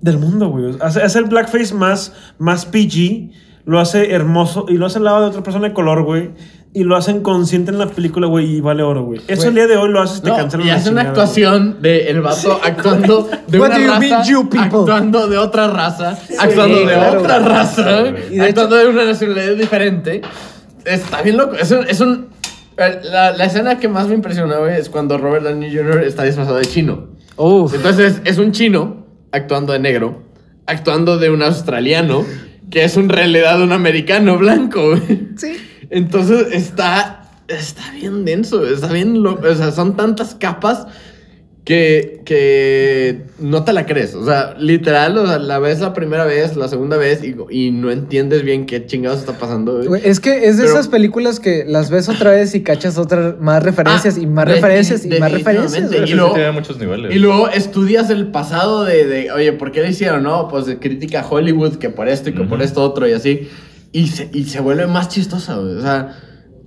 [0.02, 0.76] del mundo, güey.
[0.80, 3.30] Hace, hace el blackface más, más PG,
[3.66, 6.30] lo hace hermoso y lo hace al lado de otra persona de color, güey.
[6.76, 9.20] Y lo hacen consciente en la película, güey, y vale oro, güey.
[9.28, 11.76] Eso el día de hoy lo haces te No, cancelan y hace una chingada, actuación
[11.80, 14.64] de el vato actuando de What una do you raza, mean, you people?
[14.80, 17.20] actuando de otra raza, actuando de claro.
[17.20, 20.20] otra raza, Y de actuando de una nacionalidad diferente.
[20.84, 21.54] Está bien loco.
[21.54, 22.26] Es un, es un-
[22.76, 26.02] la, la escena que más me impresionó güey, es cuando Robert Downey Jr.
[26.02, 27.06] está disfrazado de chino.
[27.36, 27.72] Uf.
[27.72, 30.22] Entonces es un chino actuando de negro,
[30.66, 32.24] actuando de un australiano,
[32.70, 34.96] que es en realidad un americano blanco.
[35.36, 35.56] Sí.
[35.90, 39.46] Entonces está, está bien denso, está bien loco.
[39.48, 40.86] O sea, son tantas capas
[41.64, 44.14] que, que no te la crees.
[44.14, 47.70] O sea, literal, o sea, la ves la primera vez, la segunda vez y, y
[47.70, 49.76] no entiendes bien qué chingados está pasando.
[49.76, 49.86] güey.
[49.88, 52.98] Güey, Es que es de Pero- esas películas que las ves otra vez y cachas
[52.98, 55.90] otras más referencias Ah, y más de- referencias y más referencias.
[55.90, 57.14] Y sí, luego- tiene muchos niveles.
[57.14, 60.22] Y luego estudias el pasado de, de, oye, ¿por qué lo hicieron?
[60.22, 63.12] No, pues de crítica a Hollywood, que por esto y que por esto otro y
[63.12, 63.48] así.
[63.90, 65.76] Y se, y se vuelve más chistosa, güey.
[65.76, 66.18] O sea,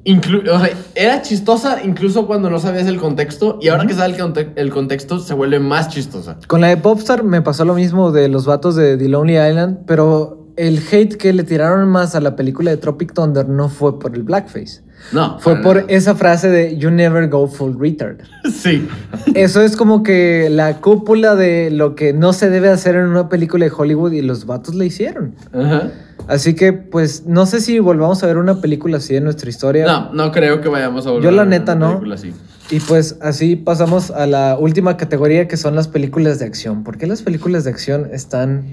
[0.08, 3.60] inclu- o sea, era chistosa incluso cuando no sabías el contexto.
[3.62, 6.38] Y ahora que sabes el, conte- el contexto, se vuelve más chistosa.
[6.48, 9.80] Con la de Popstar me pasó lo mismo de los vatos de The Lonely Island,
[9.86, 14.00] pero el hate que le tiraron más a la película de Tropic Thunder no fue
[14.00, 14.82] por el blackface.
[15.14, 15.40] No.
[15.40, 15.88] fue por nada.
[15.90, 18.18] esa frase de You never go full retard.
[18.52, 18.88] Sí.
[19.36, 23.30] Eso es como que la cúpula de lo que no se debe hacer en una
[23.30, 25.36] película de Hollywood y los vatos la hicieron.
[25.54, 25.92] Ajá.
[26.28, 29.86] Así que, pues, no sé si volvamos a ver una película así en nuestra historia.
[29.86, 31.92] No, no creo que vayamos a volver Yo la a ver neta una no.
[31.94, 32.34] película así.
[32.70, 36.84] Y pues así pasamos a la última categoría que son las películas de acción.
[36.84, 38.66] ¿Por qué las películas de acción están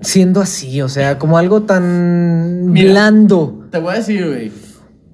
[0.00, 0.82] siendo así?
[0.82, 2.90] O sea, como algo tan Mira.
[2.90, 3.66] blando.
[3.70, 4.52] Te voy a decir, güey.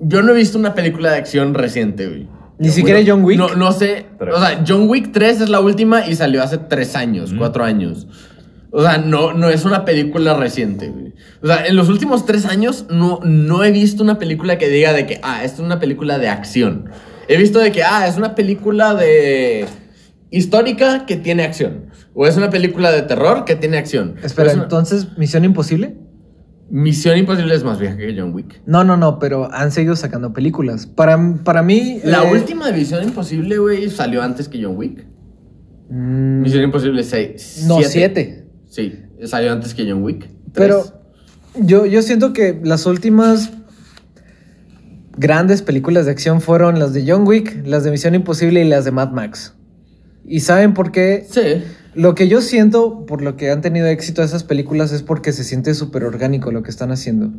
[0.01, 2.29] Yo no he visto una película de acción reciente, güey.
[2.59, 3.39] Ni siquiera John Wick.
[3.39, 4.07] No, no sé.
[4.21, 8.07] O sea, John Wick 3 es la última y salió hace tres años, cuatro años.
[8.71, 11.13] O sea, no, no es una película reciente, güey.
[11.43, 14.93] O sea, en los últimos tres años no, no he visto una película que diga
[14.93, 16.91] de que, ah, esta es una película de acción.
[17.29, 19.67] He visto de que, ah, es una película de
[20.31, 21.87] histórica que tiene acción.
[22.15, 24.17] O es una película de terror que tiene acción.
[24.23, 25.97] Espera, una- entonces, ¿Misión Imposible?
[26.69, 28.61] Misión Imposible es más vieja que John Wick.
[28.67, 30.87] No, no, no, pero han seguido sacando películas.
[30.87, 32.01] Para, para mí...
[32.03, 35.07] La eh, última de Misión Imposible, güey, salió antes que John Wick.
[35.91, 37.65] mm, Misión Imposible 6.
[37.69, 38.49] no, siete.
[38.69, 40.29] Sí, salió antes que John Wick.
[40.53, 40.85] Pero
[41.55, 43.53] yo, yo siento que las últimas
[45.17, 48.85] grandes películas de acción fueron las de John Wick, las de Misión Imposible y las
[48.85, 49.55] de Mad Max.
[50.27, 51.27] ¿Y saben por qué?
[51.29, 51.65] Sí.
[51.95, 55.45] Lo que yo siento por lo que han tenido éxito esas películas es porque se
[55.45, 57.33] siente súper orgánico lo que están haciendo.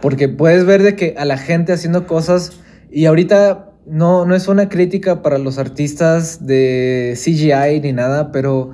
[0.00, 2.52] Porque puedes ver de que a la gente haciendo cosas
[2.90, 8.72] y ahorita no, no es una crítica para los artistas de CGI ni nada, pero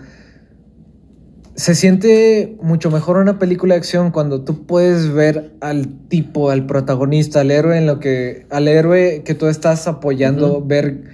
[1.55, 6.67] se siente mucho mejor una película de acción cuando tú puedes ver al tipo, al
[6.67, 11.05] protagonista, al héroe en lo que al héroe que tú estás apoyando, ver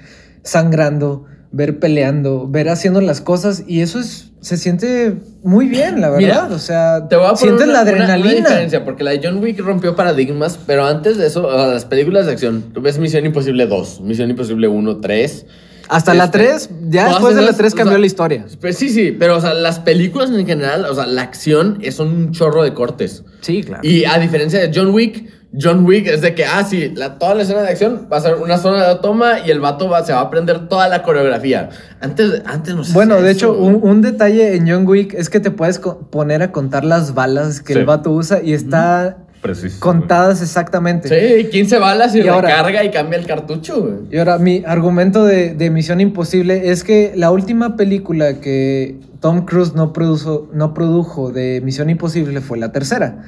[0.42, 1.24] sangrando,
[1.56, 6.20] ver peleando, ver haciendo las cosas y eso es se siente muy bien, la verdad,
[6.44, 8.48] Mira, o sea, Te voy a poner sientes una, la una- una adrenalina.
[8.48, 12.32] diferencia, porque la de John Wick rompió paradigmas, pero antes de eso, las películas de
[12.32, 15.46] acción, tú ves Misión Imposible 2, Misión Imposible 1, 3.
[15.88, 18.06] Hasta la Este, 3, ya todas después de la esas, 3 o cambió sea, la
[18.06, 18.46] historia.
[18.60, 21.98] Pues sí, sí, pero o sea, las películas en general, o sea, la acción es
[21.98, 23.24] un chorro de cortes.
[23.40, 23.80] Sí, claro.
[23.88, 25.28] Y a diferencia de John Wick,
[25.60, 28.20] John Wick es de que, ah, sí, la, toda la escena de acción va a
[28.20, 31.02] ser una zona de toma y el vato va, se va a aprender toda la
[31.02, 31.70] coreografía.
[32.00, 35.30] Antes, antes no se Bueno, de eso, hecho, un, un detalle en John Wick es
[35.30, 37.78] que te puedes poner a contar las balas que Sí.
[37.78, 39.80] el vato usa y está Preciso.
[39.80, 41.08] contadas exactamente.
[41.08, 43.94] Sí, 15 balas y, Y ahora- recarga y cambia el cartucho, güey.
[44.10, 49.46] Y ahora, mi argumento de, de Misión Imposible es que la última película que Tom
[49.46, 53.24] Cruise no produjo, no produjo de Misión Imposible fue la tercera.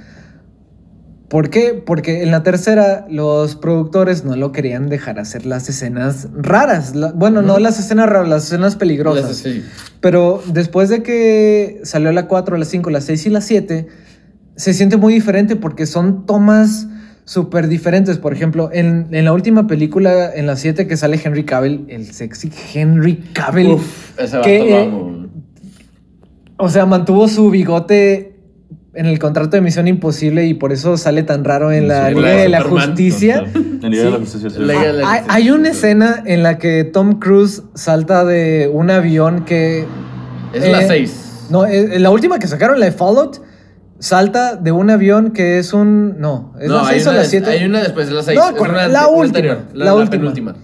[1.29, 1.75] ¿Por qué?
[1.85, 6.95] Porque en la tercera los productores no lo querían dejar hacer las escenas raras.
[6.95, 9.25] La- bueno, no las escenas raras, las escenas peligrosas.
[9.29, 9.62] Las- sí.
[10.01, 13.88] Pero después de que salió la 4, la 5, la 6 y la 7,
[14.57, 16.87] se siente muy diferente porque son tomas
[17.27, 18.17] súper diferentes.
[18.17, 22.11] Por ejemplo, en, en la última película, en la 7 que sale Henry Cavill, el
[22.11, 24.91] sexy Henry Cavill, Uf, ese que, eh,
[26.57, 28.38] o sea, mantuvo su bigote
[28.99, 32.15] en el contrato de Misión Imposible y por eso sale tan raro en la Sí,
[32.15, 32.87] Liga la de la Superman.
[32.89, 33.45] Justicia.
[33.55, 34.17] En Liga de la.
[34.19, 34.57] Justicia, sí.
[34.59, 38.69] La Liga de la- Hay, hay una escena en la que Tom Cruise salta de
[38.73, 39.87] un avión que
[40.53, 41.47] Es eh, la 6.
[41.51, 43.41] No, eh, la última que sacaron, la de Fallout,
[44.01, 46.19] salta de un avión que es un.
[46.21, 47.51] No, es No, la hay 6 o una, la des- 7.
[47.51, 48.39] hay una después de la 6.
[48.39, 50.11] No, correcto, la última, La, la la última.
[50.11, 50.55] penúltima.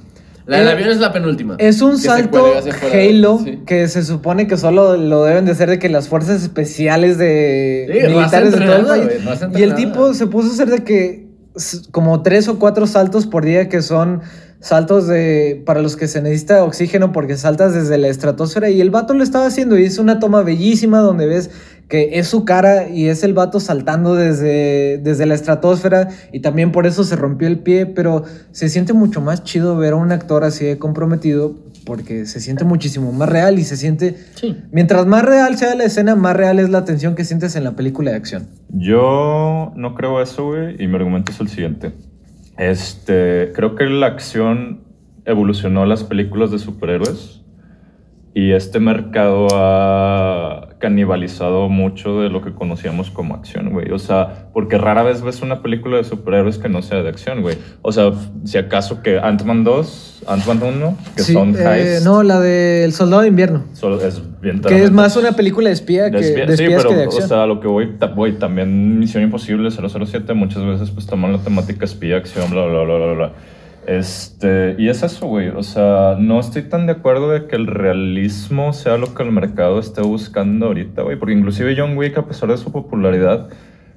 [0.46, 1.56] La del Eh, avión es la penúltima.
[1.58, 2.52] Es un salto.
[2.92, 3.60] Halo Sí.
[3.66, 7.86] que se supone que solo lo deben de hacer de que las fuerzas especiales de
[7.90, 9.10] Sí, militares de todo el país.
[9.56, 11.24] Y el tipo se puso a hacer de que
[11.92, 14.20] como tres o cuatro saltos por día que son
[14.64, 18.90] saltos de para los que se necesita oxígeno porque saltas desde la estratosfera y el
[18.90, 21.50] vato lo estaba haciendo y es una toma bellísima donde ves
[21.86, 26.72] que es su cara y es el vato saltando desde, desde la estratosfera y también
[26.72, 30.12] por eso se rompió el pie, pero se siente mucho más chido ver a un
[30.12, 34.16] actor así de comprometido porque se siente muchísimo más real y se siente...
[34.34, 34.56] Sí.
[34.72, 37.72] Mientras más real sea la escena, más real es la tensión que sientes en la
[37.72, 38.46] película de acción.
[38.70, 41.92] Yo no creo eso, güey, y mi argumento es el siguiente.
[42.56, 44.84] Este, creo que la acción
[45.24, 47.43] evolucionó las películas de superhéroes
[48.36, 53.90] y este mercado ha canibalizado mucho de lo que conocíamos como acción, güey.
[53.92, 57.42] O sea, porque rara vez ves una película de superhéroes que no sea de acción,
[57.42, 57.56] güey.
[57.82, 58.10] O sea,
[58.44, 62.92] si acaso que Ant-Man 2, Ant-Man 1, que Sí, son eh, no, la de El
[62.92, 63.64] Soldado de Invierno.
[63.72, 66.58] solo es bien Que es más una película de espía que de de, espía- espías
[66.58, 67.24] sí, pero, que de acción.
[67.24, 71.38] o sea, a lo que voy, también Misión Imposible 007 muchas veces pues toman la
[71.38, 73.32] temática espía, acción, bla, bla, bla, bla, bla.
[73.86, 75.48] Este, y es eso, güey.
[75.48, 79.32] O sea, no estoy tan de acuerdo de que el realismo sea lo que el
[79.32, 81.18] mercado esté buscando ahorita, güey.
[81.18, 83.48] Porque inclusive John Wick, a pesar de su popularidad,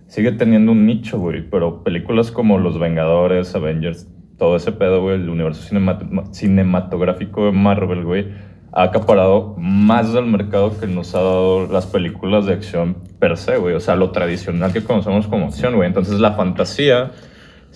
[0.08, 1.42] sigue teniendo un nicho, güey.
[1.50, 7.52] Pero películas como Los Vengadores, Avengers, todo ese pedo, güey, el universo cinemat- cinematográfico de
[7.54, 8.28] Marvel, güey,
[8.74, 13.58] ha acaparado más del mercado que nos ha dado las películas de acción per se,
[13.58, 13.74] güey.
[13.74, 15.88] O sea, lo tradicional que conocemos como acción, güey.
[15.88, 17.12] Entonces la fantasía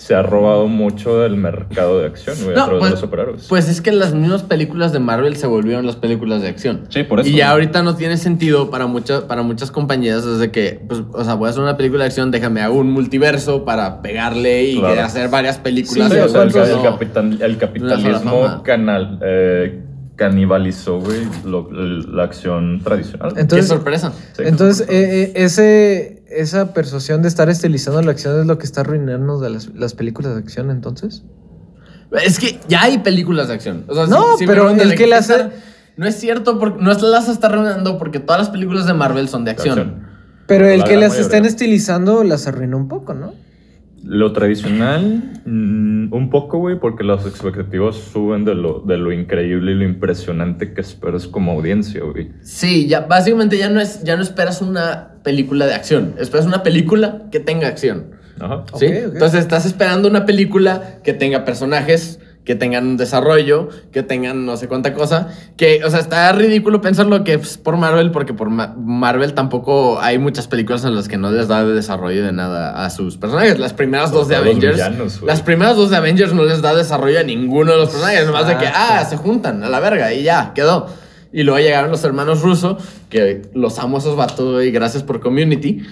[0.01, 2.99] se ha robado mucho del mercado de acción, güey, a No, través pues, de los
[3.01, 3.45] superhéroes.
[3.47, 6.85] pues es que las mismas películas de Marvel se volvieron las películas de acción.
[6.89, 7.29] Sí, por eso.
[7.29, 11.23] Y ya ahorita no tiene sentido para, muchas para muchas compañías desde que, pues, o
[11.23, 14.79] sea, voy a hacer una película de acción, déjame hago un multiverso para pegarle y
[14.79, 15.01] Claro.
[15.01, 16.09] hacer varias películas.
[16.09, 19.83] Sí, de o sea, el, el capital- capitalismo canal, eh,
[20.15, 23.33] canibalizó, güey, la acción tradicional.
[23.33, 24.13] Qué Entonces, sorpresa.
[24.33, 24.43] Sí.
[24.45, 28.81] entonces eh, eh, ese, esa persuasión de estar estilizando la acción es lo que está
[28.81, 31.23] arruinándonos de las, las películas de acción, entonces.
[32.23, 33.85] Es que ya hay películas de acción.
[33.87, 35.49] O sea, No, si- si pero el que qué la está- hace-
[35.97, 39.27] No es cierto, porque no es- las está arruinando porque todas las películas de Marvel
[39.29, 40.07] son de De acción.
[40.47, 41.21] Pero el La que las mayoría.
[41.21, 43.33] estén estilizando las arruinó un poco, ¿no?
[44.03, 49.73] Lo tradicional, mm, un poco, güey, porque las expectativas suben de lo, de lo increíble
[49.73, 52.31] y lo impresionante que esperas como audiencia, güey.
[52.41, 56.63] Sí, ya básicamente ya no es ya no esperas una película de acción, esperas una
[56.63, 58.11] película que tenga acción.
[58.39, 58.63] Ajá.
[58.75, 58.85] ¿sí?
[58.85, 64.57] Entonces estás esperando una película que tenga personajes, que tengan un desarrollo, que tengan no
[64.57, 68.49] sé cuánta cosa, que, o sea, está ridículo pensarlo que es por Marvel, porque por
[68.49, 72.31] Ma- Marvel tampoco hay muchas películas en las que no les da de desarrollo de
[72.31, 73.59] nada a sus personajes.
[73.59, 77.19] Las primeras dos de Avengers, villanos, las primeras dos de Avengers no les da desarrollo
[77.19, 80.23] a ninguno de los personajes, nomás de que, ah, se juntan a la verga y
[80.23, 80.87] ya, quedó.
[81.31, 82.77] Y luego llegaron los hermanos Russo,
[83.09, 85.83] que los amo esos vatos y gracias por Community.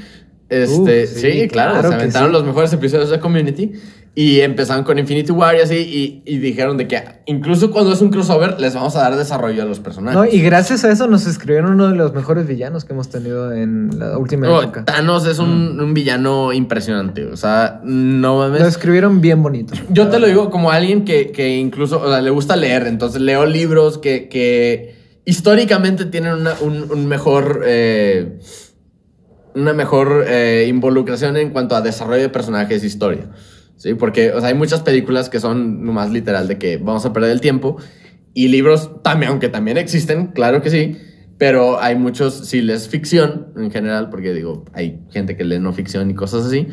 [0.50, 2.34] Este, Uf, sí, sí, claro, claro se aventaron sí.
[2.34, 3.72] los mejores episodios de Community
[4.16, 8.02] y empezaron con Infinity War y así y, y dijeron de que incluso cuando es
[8.02, 10.18] un crossover les vamos a dar desarrollo a los personajes.
[10.20, 13.54] No, y gracias a eso nos escribieron uno de los mejores villanos que hemos tenido
[13.54, 14.84] en la última Oh, época.
[14.84, 18.62] Thanos es un, un villano impresionante, o sea, no mames.
[18.62, 19.74] Lo escribieron bien bonito.
[19.90, 23.22] Yo te lo digo como alguien que, que incluso, o sea, le gusta leer, entonces
[23.22, 24.96] leo libros que, que
[25.26, 28.40] históricamente tienen una, un, un mejor, eh,
[29.54, 33.30] una mejor eh, involucración en cuanto a desarrollo de personajes e historia.
[33.80, 37.14] Sí, porque o sea, hay muchas películas que son nomás literal de que vamos a
[37.14, 37.78] perder el tiempo
[38.34, 40.98] y libros también, aunque también existen, claro que sí,
[41.38, 45.72] pero hay muchos, si lees ficción en general, porque digo, hay gente que lee no
[45.72, 46.68] ficción y cosas así,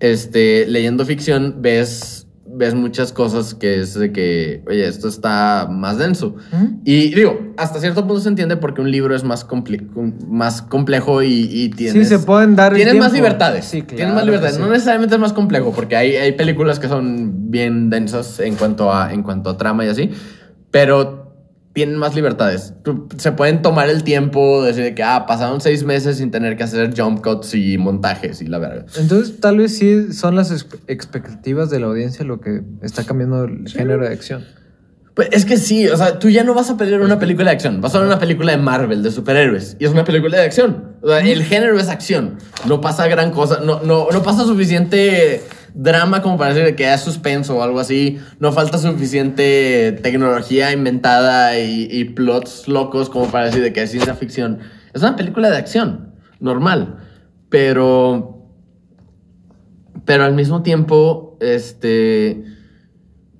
[0.00, 2.17] este, leyendo ficción ves,
[2.50, 6.36] ves muchas cosas que es de que, oye, esto está más denso.
[6.52, 6.66] ¿Mm?
[6.84, 9.86] Y digo, hasta cierto punto se entiende porque un libro es más, comple-
[10.26, 12.08] más complejo y, y Sí, tienes...
[12.08, 12.74] se pueden dar.
[12.74, 13.64] Tienes más libertades.
[13.64, 13.96] Sí, claro.
[13.96, 14.56] Tienes más libertades.
[14.56, 14.60] sí.
[14.62, 18.92] No necesariamente es más complejo, porque hay, hay películas que son bien densas en cuanto
[18.92, 20.10] a, en cuanto a trama y así,
[20.70, 21.27] pero
[21.78, 22.74] tienen más libertades.
[23.18, 26.64] Se pueden tomar el tiempo, decir de que, ah, pasaron seis meses sin tener que
[26.64, 28.84] hacer jump cuts y montajes y la verga.
[28.96, 33.44] Entonces, tal vez sí son las ex- expectativas de la audiencia lo que está cambiando
[33.44, 34.44] el género de acción.
[35.14, 37.54] Pues es que sí, o sea, tú ya no vas a pedir una película de
[37.56, 40.42] acción, vas a ver una película de Marvel, de superhéroes, y es una película de
[40.44, 40.96] acción.
[41.00, 45.42] O sea, el género es acción, no pasa gran cosa, no, no, no pasa suficiente
[45.74, 51.58] drama como para decir que es suspenso o algo así, no falta suficiente tecnología inventada
[51.58, 54.58] y, y plots locos como para decir de que es ciencia ficción.
[54.92, 56.98] Es una película de acción, normal,
[57.48, 58.34] pero...
[60.04, 62.42] Pero al mismo tiempo, este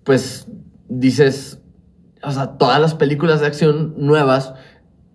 [0.09, 0.47] pues
[0.88, 1.61] dices,
[2.23, 4.55] o sea, todas las películas de acción nuevas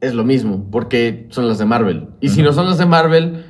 [0.02, 2.10] es lo mismo, porque son las de Marvel.
[2.22, 3.43] Y si no son las de Marvel,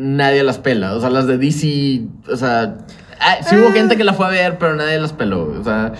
[0.00, 0.94] nadie las pela.
[0.94, 2.78] O sea, las de DC, o sea,
[3.20, 5.44] ah, sí hubo gente que la fue a ver, pero nadie las peló.
[5.58, 5.92] O sea,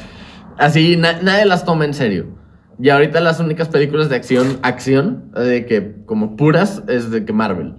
[0.58, 2.26] así na- nadie las toma en serio.
[2.82, 7.32] Y ahorita las únicas películas de acción, acción, de que como puras, es de que
[7.32, 7.74] Marvel.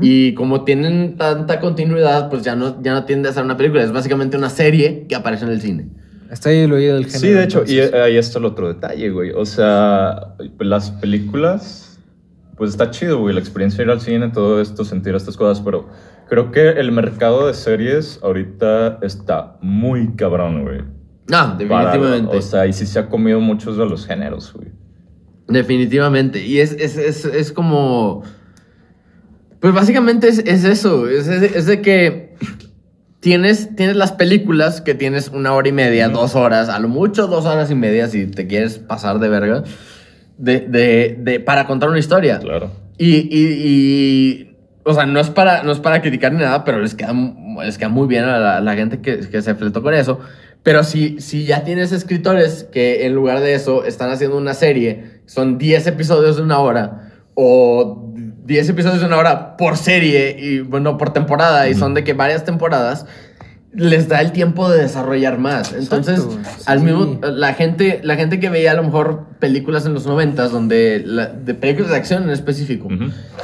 [0.00, 3.82] Y como tienen tanta continuidad, pues ya no, ya no tiende a ser una película,
[3.82, 5.88] es básicamente una serie que aparece en el cine.
[6.30, 7.20] Está ahí el oído del género.
[7.20, 7.94] Sí, de hecho, y entonces.
[7.94, 9.30] eh, ahí está el otro detalle, güey.
[9.32, 11.85] O sea, las películas,
[12.56, 15.62] pues está chido, güey, la experiencia de ir al cine, todo esto, sentir estas cosas,
[15.64, 15.88] pero
[16.28, 20.80] creo que el mercado de series ahorita está muy cabrón, güey.
[21.28, 22.26] No, definitivamente.
[22.28, 24.68] Para- o sea, y sí se ha comido muchos de los géneros, güey.
[25.48, 26.44] Definitivamente.
[26.44, 28.22] Y es, es, es, es como.
[29.60, 31.08] Pues básicamente es, es eso.
[31.08, 32.34] Es, es- es de que
[33.20, 37.26] tienes, tienes las películas que tienes una hora y media, dos horas, a lo mucho
[37.26, 39.64] dos horas y media si te quieres pasar de verga.
[40.38, 42.38] De, de, de- para contar una historia.
[42.38, 42.70] Claro.
[42.98, 46.80] Y, y, y, o sea, no es, para, no es para criticar ni nada, pero
[46.80, 47.14] les queda,
[47.64, 50.20] les queda muy bien a la, a la gente que, que se fletó con eso.
[50.62, 55.20] Pero si, si ya tienes escritores que en lugar de eso están haciendo una serie,
[55.26, 58.12] son 10 episodios de una hora, o
[58.44, 62.14] 10 episodios de una hora por serie y bueno, por temporada y son de que
[62.14, 63.06] varias temporadas
[63.76, 65.72] les da el tiempo de desarrollar más.
[65.72, 66.84] Entonces, Exacto, al sí.
[66.86, 71.02] mismo la gente la gente que veía a lo mejor películas en los 90 donde
[71.04, 72.88] la- de películas de acción en específico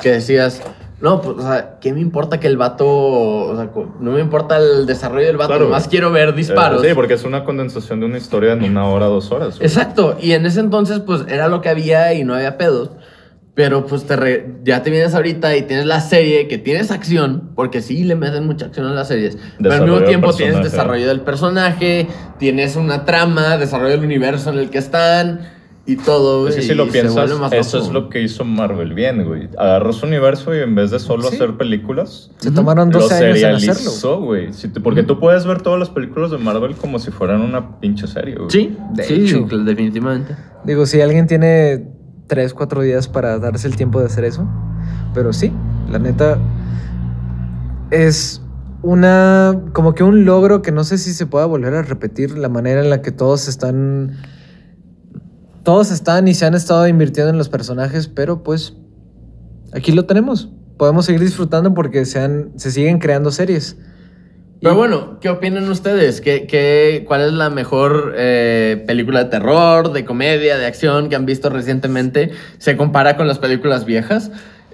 [0.03, 0.63] que decías
[1.01, 3.69] no, pues, o sea, ¿qué me importa que el vato, o sea,
[3.99, 5.65] no me importa el desarrollo del vato, Claro.
[5.65, 6.85] nomás quiero ver disparos.
[6.85, 9.57] Eh, sí, porque es una condensación de una historia en una hora, dos horas.
[9.57, 9.67] güey.
[9.67, 12.91] Exacto, y en ese entonces pues era lo que había y no había pedos.
[13.55, 17.51] Pero pues te re- ya te vienes ahorita y tienes la serie que tienes acción,
[17.55, 19.37] porque sí le meten mucha acción a las series.
[19.37, 22.07] pero al Desarrollo mismo tiempo tienes desarrollo del personaje,
[22.39, 25.41] tienes una trama, desarrollo del universo en el que están
[25.85, 26.49] y todo.
[26.49, 27.87] Es que y si lo piensas, eso loco.
[27.89, 29.51] es lo que hizo Marvel bien, güey.
[29.59, 31.35] Agarró su universo y en vez de solo Sí.
[31.35, 33.75] hacer películas, Se tomaron lo 12 años en hacerlo.
[33.75, 34.55] serializó, güey.
[34.55, 38.07] Si porque tú puedes ver todas las películas de Marvel como si fueran una pinche
[38.07, 38.49] serie, güey.
[38.51, 39.47] Sí, De sí, hecho.
[39.63, 40.35] definitivamente.
[40.65, 41.85] Digo, si alguien tiene
[42.33, 44.49] 3, 4 días para darse el tiempo de hacer eso.
[45.13, 45.53] Pero sí,
[45.91, 46.39] la neta
[47.91, 48.41] es
[48.81, 52.49] una como que un logro que no sé si se pueda volver a repetir la
[52.49, 54.17] manera en la que todos están
[55.63, 58.79] todos están y se han estado invirtiendo en los personajes, pero pues
[59.75, 60.51] aquí lo tenemos.
[60.79, 63.77] Podemos seguir disfrutando porque se, han, se siguen creando series.
[64.63, 66.21] Pero bueno, ¿qué opinan ustedes?
[66.21, 71.17] ¿Qué, qué, cuál es la mejor eh, película de terror, de comedia, de acción que
[71.17, 72.31] han visto recientemente?
[72.59, 74.31] ¿Se compara con las películas viejas?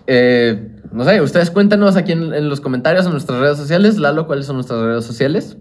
[0.06, 3.96] Eh, no sé, ustedes cuéntanos aquí en, en los comentarios, en nuestras redes sociales.
[3.96, 5.56] Lalo, ¿cuáles son nuestras redes sociales?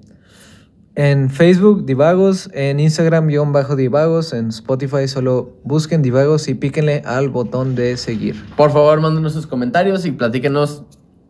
[0.96, 7.04] En Facebook, Divagos, en Instagram, guion bajo Divagos, en Spotify solo busquen Divagos y píquenle
[7.06, 8.36] al botón de seguir.
[8.56, 10.84] Por favor, mándenos sus comentarios y platíquenos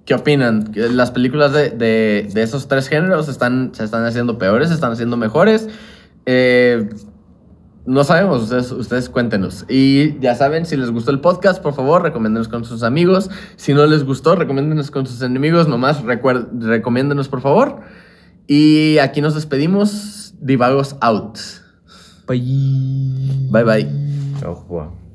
[0.08, 0.72] qué opinan.
[0.74, 4.91] ¿Las películas de, de- de esos tres géneros están, se están haciendo peores, se están
[4.93, 5.68] haciendo mejores?
[6.26, 6.89] Eh,
[7.86, 9.66] no sabemos, ustedes, ustedes cuéntenos.
[9.70, 13.30] Y ya saben, si les gustó el podcast, por favor, recomiéndenos con sus amigos.
[13.58, 15.68] Si no les gustó, recomiéndenos con sus enemigos.
[15.68, 17.82] Nomás recuer- recomiéndenos, por favor.
[18.47, 20.34] Y aquí nos despedimos.
[20.39, 21.38] Divagos out.
[22.28, 23.49] Bye.
[23.51, 23.88] Bye bye.
[24.45, 25.07] Ojo.